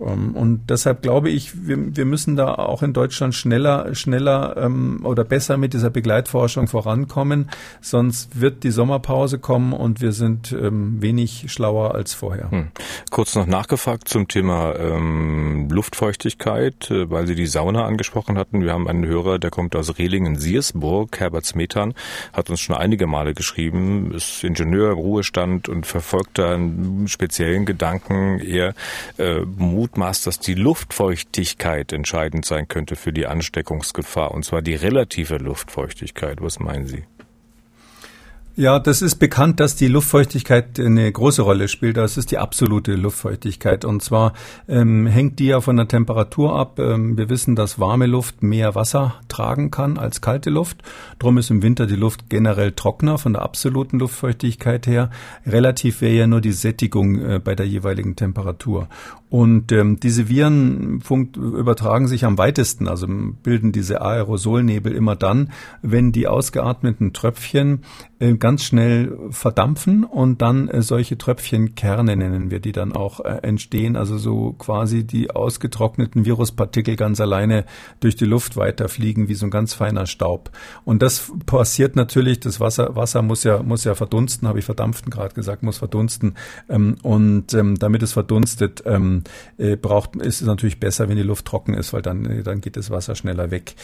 [0.00, 5.00] Ähm, und deshalb glaube ich, wir, wir müssen da auch in Deutschland schneller, schneller ähm,
[5.04, 11.00] oder besser mit dieser Begleitforschung vorankommen, sonst wird die Sommerpause kommen und wir sind ähm,
[11.00, 12.50] wenig schlauer als vorher.
[12.50, 12.68] Hm.
[13.10, 18.62] Kurz noch nachgefragt zum Thema ähm, Luftfeuchtigkeit, äh, weil Sie die Sauna angesprochen hatten.
[18.62, 21.94] Wir haben einen Hörer, der kommt aus Rehlingen-Siersburg, Herbert Smetan,
[22.32, 27.64] hat uns schon einige Male geschrieben, ist Ingenieur im Ruhestand und verfolgt da einen speziellen
[27.64, 28.74] Gedanken, eher
[29.18, 29.40] äh,
[29.84, 36.40] mutmaßt, dass die Luftfeuchtigkeit entscheidend sein könnte für die Ansteckungsgefahr, und zwar die relative Luftfeuchtigkeit.
[36.40, 37.04] Was meinen Sie?
[38.56, 41.96] Ja, das ist bekannt, dass die Luftfeuchtigkeit eine große Rolle spielt.
[41.96, 43.84] Das ist die absolute Luftfeuchtigkeit.
[43.84, 44.32] Und zwar
[44.68, 46.78] ähm, hängt die ja von der Temperatur ab.
[46.78, 50.84] Ähm, wir wissen, dass warme Luft mehr Wasser tragen kann als kalte Luft.
[51.18, 55.10] Drum ist im Winter die Luft generell trockener von der absoluten Luftfeuchtigkeit her.
[55.44, 58.88] Relativ wäre ja nur die Sättigung äh, bei der jeweiligen Temperatur.
[59.34, 61.02] Und ähm, diese Viren
[61.34, 65.50] übertragen sich am weitesten, also bilden diese Aerosolnebel immer dann,
[65.82, 67.80] wenn die ausgeatmeten Tröpfchen
[68.20, 73.40] äh, ganz schnell verdampfen und dann äh, solche Tröpfchenkerne nennen wir, die dann auch äh,
[73.42, 77.64] entstehen, also so quasi die ausgetrockneten Viruspartikel ganz alleine
[77.98, 80.52] durch die Luft weiterfliegen wie so ein ganz feiner Staub.
[80.84, 85.10] Und das passiert natürlich, das Wasser, Wasser muss ja, muss ja verdunsten, habe ich verdampfen
[85.10, 86.34] gerade gesagt, muss verdunsten.
[86.68, 89.23] Ähm, und ähm, damit es verdunstet, ähm,
[89.58, 92.60] äh, braucht, ist es natürlich besser, wenn die Luft trocken ist, weil dann, äh, dann
[92.60, 93.74] geht das Wasser schneller weg.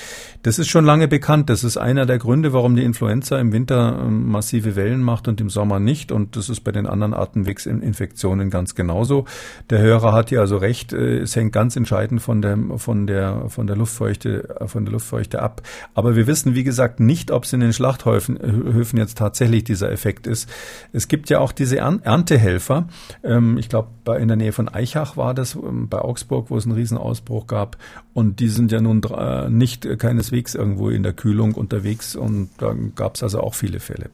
[0.42, 1.50] Das ist schon lange bekannt.
[1.50, 5.40] Das ist einer der Gründe, warum die Influenza im Winter ähm, massive Wellen macht und
[5.40, 6.12] im Sommer nicht.
[6.12, 9.24] Und das ist bei den anderen Atemwegsinfektionen ganz genauso.
[9.70, 10.92] Der Hörer hat hier also recht.
[10.92, 14.92] Äh, es hängt ganz entscheidend von der, von der, von der Luftfeuchte, äh, von der
[14.92, 15.62] Luftfeuchte ab.
[15.94, 19.90] Aber wir wissen, wie gesagt, nicht, ob es in den Schlachthöfen Höfen jetzt tatsächlich dieser
[19.90, 20.48] Effekt ist.
[20.92, 22.88] Es gibt ja auch diese Erntehelfer.
[23.22, 23.88] Ähm, ich glaube,
[24.18, 27.76] in der Nähe von Eichach war das ähm, bei Augsburg, wo es einen Riesenausbruch gab.
[28.12, 29.02] Und die sind ja nun
[29.48, 32.16] nicht keineswegs irgendwo in der Kühlung unterwegs.
[32.16, 34.10] Und da gab es also auch viele Fälle.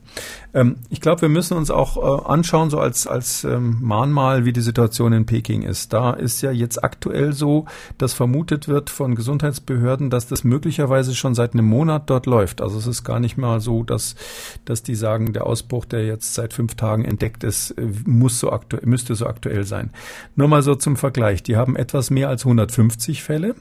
[0.54, 4.52] Ähm, ich glaube, wir müssen uns auch äh, anschauen, so als, als ähm, Mahnmal, wie
[4.52, 5.92] die Situation in Peking ist.
[5.92, 7.66] Da ist ja jetzt aktuell so,
[7.98, 12.60] dass vermutet wird von Gesundheitsbehörden, dass das möglicherweise schon seit einem Monat dort läuft.
[12.60, 14.16] Also es ist gar nicht mal so, dass,
[14.64, 18.50] dass die sagen, der Ausbruch, der jetzt seit fünf Tagen entdeckt ist, äh, muss so
[18.50, 19.90] aktuell, müsste so aktuell sein.
[20.34, 21.42] Nur mal so zum Vergleich.
[21.42, 23.54] Die haben etwas mehr als 150 Fälle.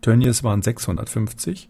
[0.00, 1.68] Tönnies waren 650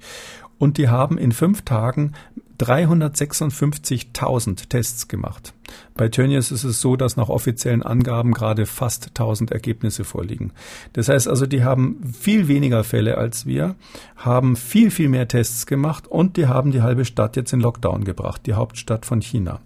[0.59, 2.13] und die haben in fünf Tagen
[2.59, 5.53] 356.000 Tests gemacht.
[5.95, 10.53] Bei Tönnies ist es so, dass nach offiziellen Angaben gerade fast 1000 Ergebnisse vorliegen.
[10.93, 13.75] Das heißt also, die haben viel weniger Fälle als wir,
[14.17, 18.05] haben viel, viel mehr Tests gemacht und die haben die halbe Stadt jetzt in Lockdown
[18.05, 19.61] gebracht, die Hauptstadt von China.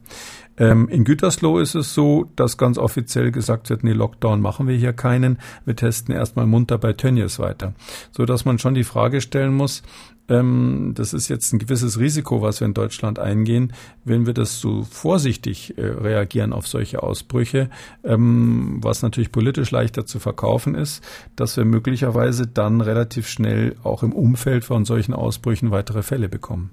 [0.58, 4.76] Ähm, in Gütersloh ist es so, dass ganz offiziell gesagt wird, nee, Lockdown machen wir
[4.76, 5.38] hier keinen.
[5.64, 7.74] Wir testen erstmal munter bei Tönnies weiter.
[8.12, 9.82] So dass man schon die Frage stellen muss,
[10.28, 13.72] ähm, das ist jetzt ein gewisses Risiko, was wir in Deutschland eingehen,
[14.04, 17.70] wenn wir das so vorsichtig äh, reagieren auf solche Ausbrüche,
[18.02, 21.04] ähm, was natürlich politisch leichter zu verkaufen ist,
[21.36, 26.70] dass wir möglicherweise dann relativ schnell auch im Umfeld von solchen Ausbrüchen weitere Fälle bekommen.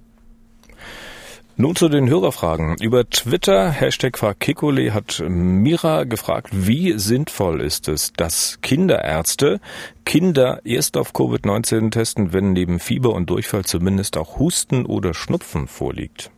[1.55, 2.77] Nun zu den Hörerfragen.
[2.81, 9.61] Über Twitter, Hashtag Kekole, hat Mira gefragt, wie sinnvoll ist es, dass Kinderärzte
[10.03, 15.67] Kinder erst auf Covid-19 testen, wenn neben Fieber und Durchfall zumindest auch Husten oder Schnupfen
[15.67, 16.31] vorliegt?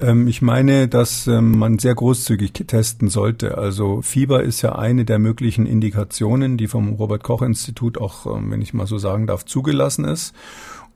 [0.00, 3.58] Ähm, ich meine, dass ähm, man sehr großzügig testen sollte.
[3.58, 8.50] Also Fieber ist ja eine der möglichen Indikationen, die vom Robert Koch Institut auch, ähm,
[8.50, 10.34] wenn ich mal so sagen darf, zugelassen ist.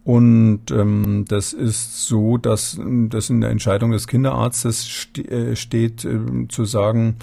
[0.05, 6.05] Und ähm, das ist so, dass das in der Entscheidung des Kinderarztes ste äh, steht,
[6.05, 7.16] äh, zu sagen,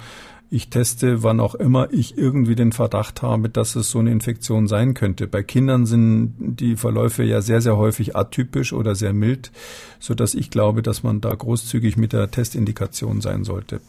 [0.52, 4.66] ich teste, wann auch immer ich irgendwie den Verdacht habe, dass es so eine Infektion
[4.66, 5.28] sein könnte.
[5.28, 9.52] Bei Kindern sind die Verläufe ja sehr, sehr häufig atypisch oder sehr mild,
[10.00, 13.80] so dass ich glaube, dass man da großzügig mit der Testindikation sein sollte.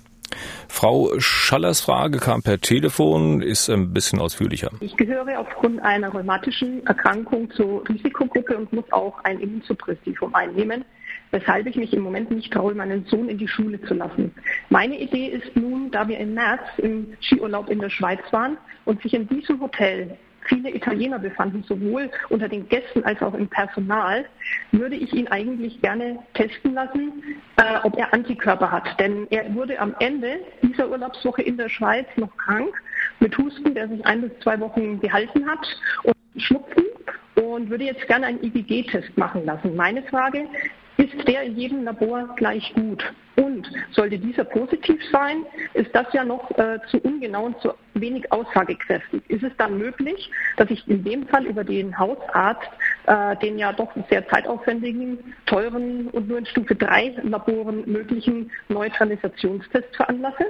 [0.68, 4.72] Frau Schallers Frage kam per Telefon, ist ein bisschen ausführlicher.
[4.80, 10.86] Ich gehöre aufgrund einer rheumatischen Erkrankung zur Risikogruppe und muss auch ein Immunsuppressivum einnehmen
[11.32, 14.34] weshalb ich mich im Moment nicht traue, meinen Sohn in die Schule zu lassen.
[14.70, 19.02] Meine Idee ist nun, da wir im März im Skiurlaub in der Schweiz waren und
[19.02, 24.26] sich in diesem Hotel viele Italiener befanden, sowohl unter den Gästen als auch im Personal,
[24.72, 27.24] würde ich ihn eigentlich gerne testen lassen,
[27.58, 29.00] äh, ob er Antikörper hat.
[29.00, 32.74] Denn er wurde am Ende dieser Urlaubswoche in der Schweiz noch krank
[33.20, 35.66] mit Husten, der sich ein bis zwei Wochen gehalten hat
[36.04, 36.86] und Schnupfen
[37.36, 39.76] und würde jetzt gerne einen IgG-Test machen lassen.
[39.76, 40.48] Meine Frage,
[40.98, 43.04] ist der in jedem Labor gleich gut.
[43.38, 48.32] Und sollte dieser positiv sein, ist das ja noch äh, zu ungenau und zu wenig
[48.32, 49.22] aussagekräftig.
[49.30, 52.70] Ist es dann möglich, dass ich in dem Fall über den Hausarzt
[53.08, 59.96] äh, den ja doch sehr zeitaufwendigen, teuren und nur in Stufe 3 Laboren möglichen Neutralisationstest
[59.96, 60.48] veranlasse?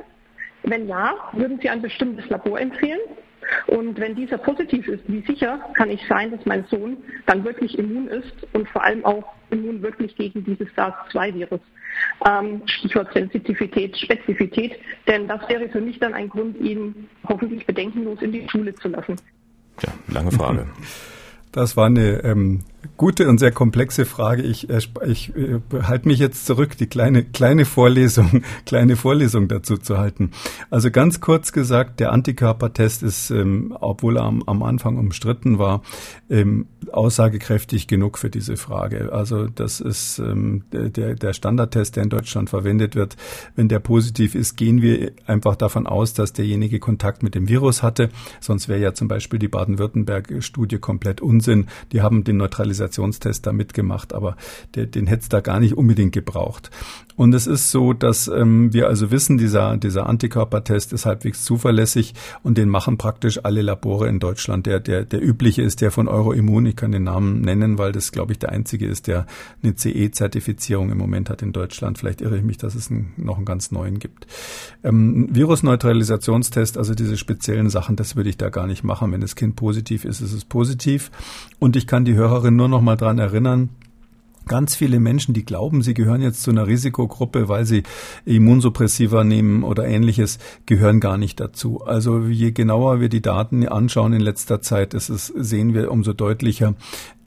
[0.63, 2.99] Wenn ja, würden Sie ein bestimmtes Labor empfehlen?
[3.67, 7.77] Und wenn dieser positiv ist, wie sicher kann ich sein, dass mein Sohn dann wirklich
[7.77, 11.61] immun ist und vor allem auch immun wirklich gegen dieses SARS-2-Virus?
[12.25, 18.21] Ähm, Stichwort Sensitivität, Spezifität, denn das wäre für mich dann ein Grund, ihn hoffentlich bedenkenlos
[18.21, 19.17] in die Schule zu lassen.
[19.81, 20.67] Ja, lange Frage.
[21.51, 22.61] Das war eine ähm,
[22.97, 24.43] gute und sehr komplexe Frage.
[24.43, 29.77] Ich, äh, ich äh, halte mich jetzt zurück, die kleine, kleine Vorlesung, kleine Vorlesung dazu
[29.77, 30.31] zu halten.
[30.69, 35.81] Also ganz kurz gesagt, der Antikörpertest ist, ähm, obwohl er am, am Anfang umstritten war,
[36.29, 39.11] ähm, aussagekräftig genug für diese Frage.
[39.11, 43.15] Also das ist ähm, der, der Standardtest, der in Deutschland verwendet wird.
[43.55, 47.83] Wenn der positiv ist, gehen wir einfach davon aus, dass derjenige Kontakt mit dem Virus
[47.83, 48.09] hatte.
[48.39, 51.67] Sonst wäre ja zum Beispiel die Baden-Württemberg-Studie komplett Unsinn.
[51.91, 54.35] Die haben den Neutralisierungsprozess Neutralisationstest da mitgemacht, aber
[54.75, 56.71] der, den hätte es da gar nicht unbedingt gebraucht.
[57.15, 62.13] Und es ist so, dass ähm, wir also wissen, dieser, dieser Antikörpertest ist halbwegs zuverlässig
[62.41, 64.65] und den machen praktisch alle Labore in Deutschland.
[64.65, 66.65] Der, der, der übliche ist der von Euroimmun.
[66.65, 69.27] Ich kann den Namen nennen, weil das, glaube ich, der einzige ist, der
[69.61, 71.97] eine CE-Zertifizierung im Moment hat in Deutschland.
[71.97, 74.25] Vielleicht irre ich mich, dass es einen, noch einen ganz neuen gibt.
[74.83, 79.11] Ähm, Virusneutralisationstest, also diese speziellen Sachen, das würde ich da gar nicht machen.
[79.11, 81.11] Wenn das Kind positiv ist, ist es positiv.
[81.59, 83.69] Und ich kann die Hörerin nur noch mal dran erinnern,
[84.45, 87.81] ganz viele Menschen, die glauben, sie gehören jetzt zu einer Risikogruppe, weil sie
[88.25, 90.37] Immunsuppressiva nehmen oder ähnliches,
[90.67, 91.83] gehören gar nicht dazu.
[91.83, 96.13] Also je genauer wir die Daten anschauen in letzter Zeit, ist es, sehen wir umso
[96.13, 96.75] deutlicher,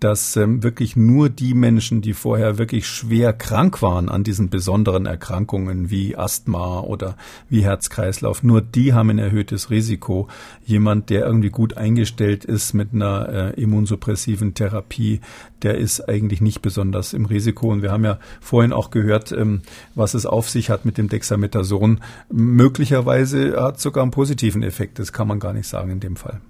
[0.00, 5.06] dass ähm, wirklich nur die Menschen, die vorher wirklich schwer krank waren an diesen besonderen
[5.06, 7.16] Erkrankungen wie Asthma oder
[7.48, 10.28] wie Herzkreislauf, nur die haben ein erhöhtes Risiko.
[10.64, 15.20] Jemand, der irgendwie gut eingestellt ist mit einer äh, immunsuppressiven Therapie,
[15.62, 17.72] der ist eigentlich nicht besonders im Risiko.
[17.72, 19.62] Und wir haben ja vorhin auch gehört, ähm,
[19.94, 22.00] was es auf sich hat mit dem Dexamethason.
[22.30, 24.98] Möglicherweise hat es sogar einen positiven Effekt.
[24.98, 26.40] Das kann man gar nicht sagen in dem Fall.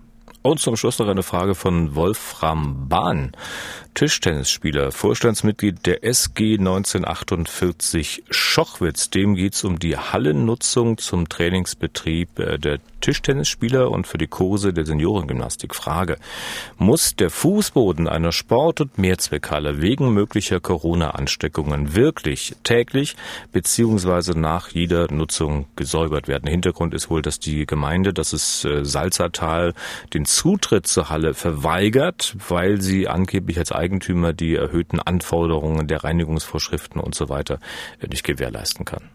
[0.46, 3.32] Und zum Schluss noch eine Frage von Wolfram Bahn.
[3.94, 9.08] Tischtennisspieler, Vorstandsmitglied der SG 1948 Schochwitz.
[9.08, 14.72] Dem geht es um die Hallennutzung zum Trainingsbetrieb äh, der Tischtennisspieler und für die Kurse
[14.72, 15.74] der Seniorengymnastik.
[15.74, 16.16] Frage.
[16.78, 23.14] Muss der Fußboden einer Sport- und Mehrzweckhalle wegen möglicher Corona-Ansteckungen wirklich täglich
[23.52, 26.48] beziehungsweise nach jeder Nutzung gesäubert werden?
[26.48, 29.74] Hintergrund ist wohl, dass die Gemeinde, das ist äh, Salzertal,
[30.14, 37.02] den Zutritt zur Halle verweigert, weil sie angeblich als Eigentümer die erhöhten Anforderungen der Reinigungsvorschriften
[37.02, 37.58] und so weiter
[38.00, 39.10] äh, nicht gewährleisten kann.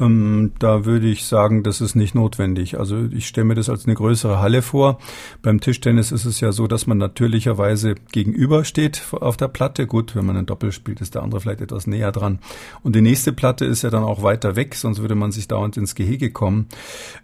[0.00, 2.78] Ähm, da würde ich sagen, das ist nicht notwendig.
[2.78, 4.98] Also ich stelle mir das als eine größere Halle vor.
[5.42, 9.86] Beim Tischtennis ist es ja so, dass man natürlicherweise gegenüber steht auf der Platte.
[9.86, 12.40] Gut, wenn man ein Doppel spielt, ist der andere vielleicht etwas näher dran.
[12.82, 15.76] Und die nächste Platte ist ja dann auch weiter weg, sonst würde man sich dauernd
[15.76, 16.66] ins Gehege kommen.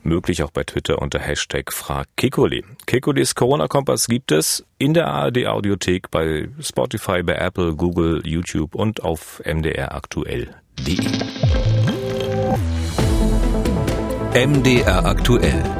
[0.03, 2.63] Möglich auch bei Twitter unter Hashtag FragKekole.
[2.87, 9.05] Kekules Corona-Kompass gibt es in der ARD Audiothek, bei Spotify, bei Apple, Google, YouTube und
[9.05, 10.49] auf mdraktuell.de.
[14.35, 15.80] MDR aktuell.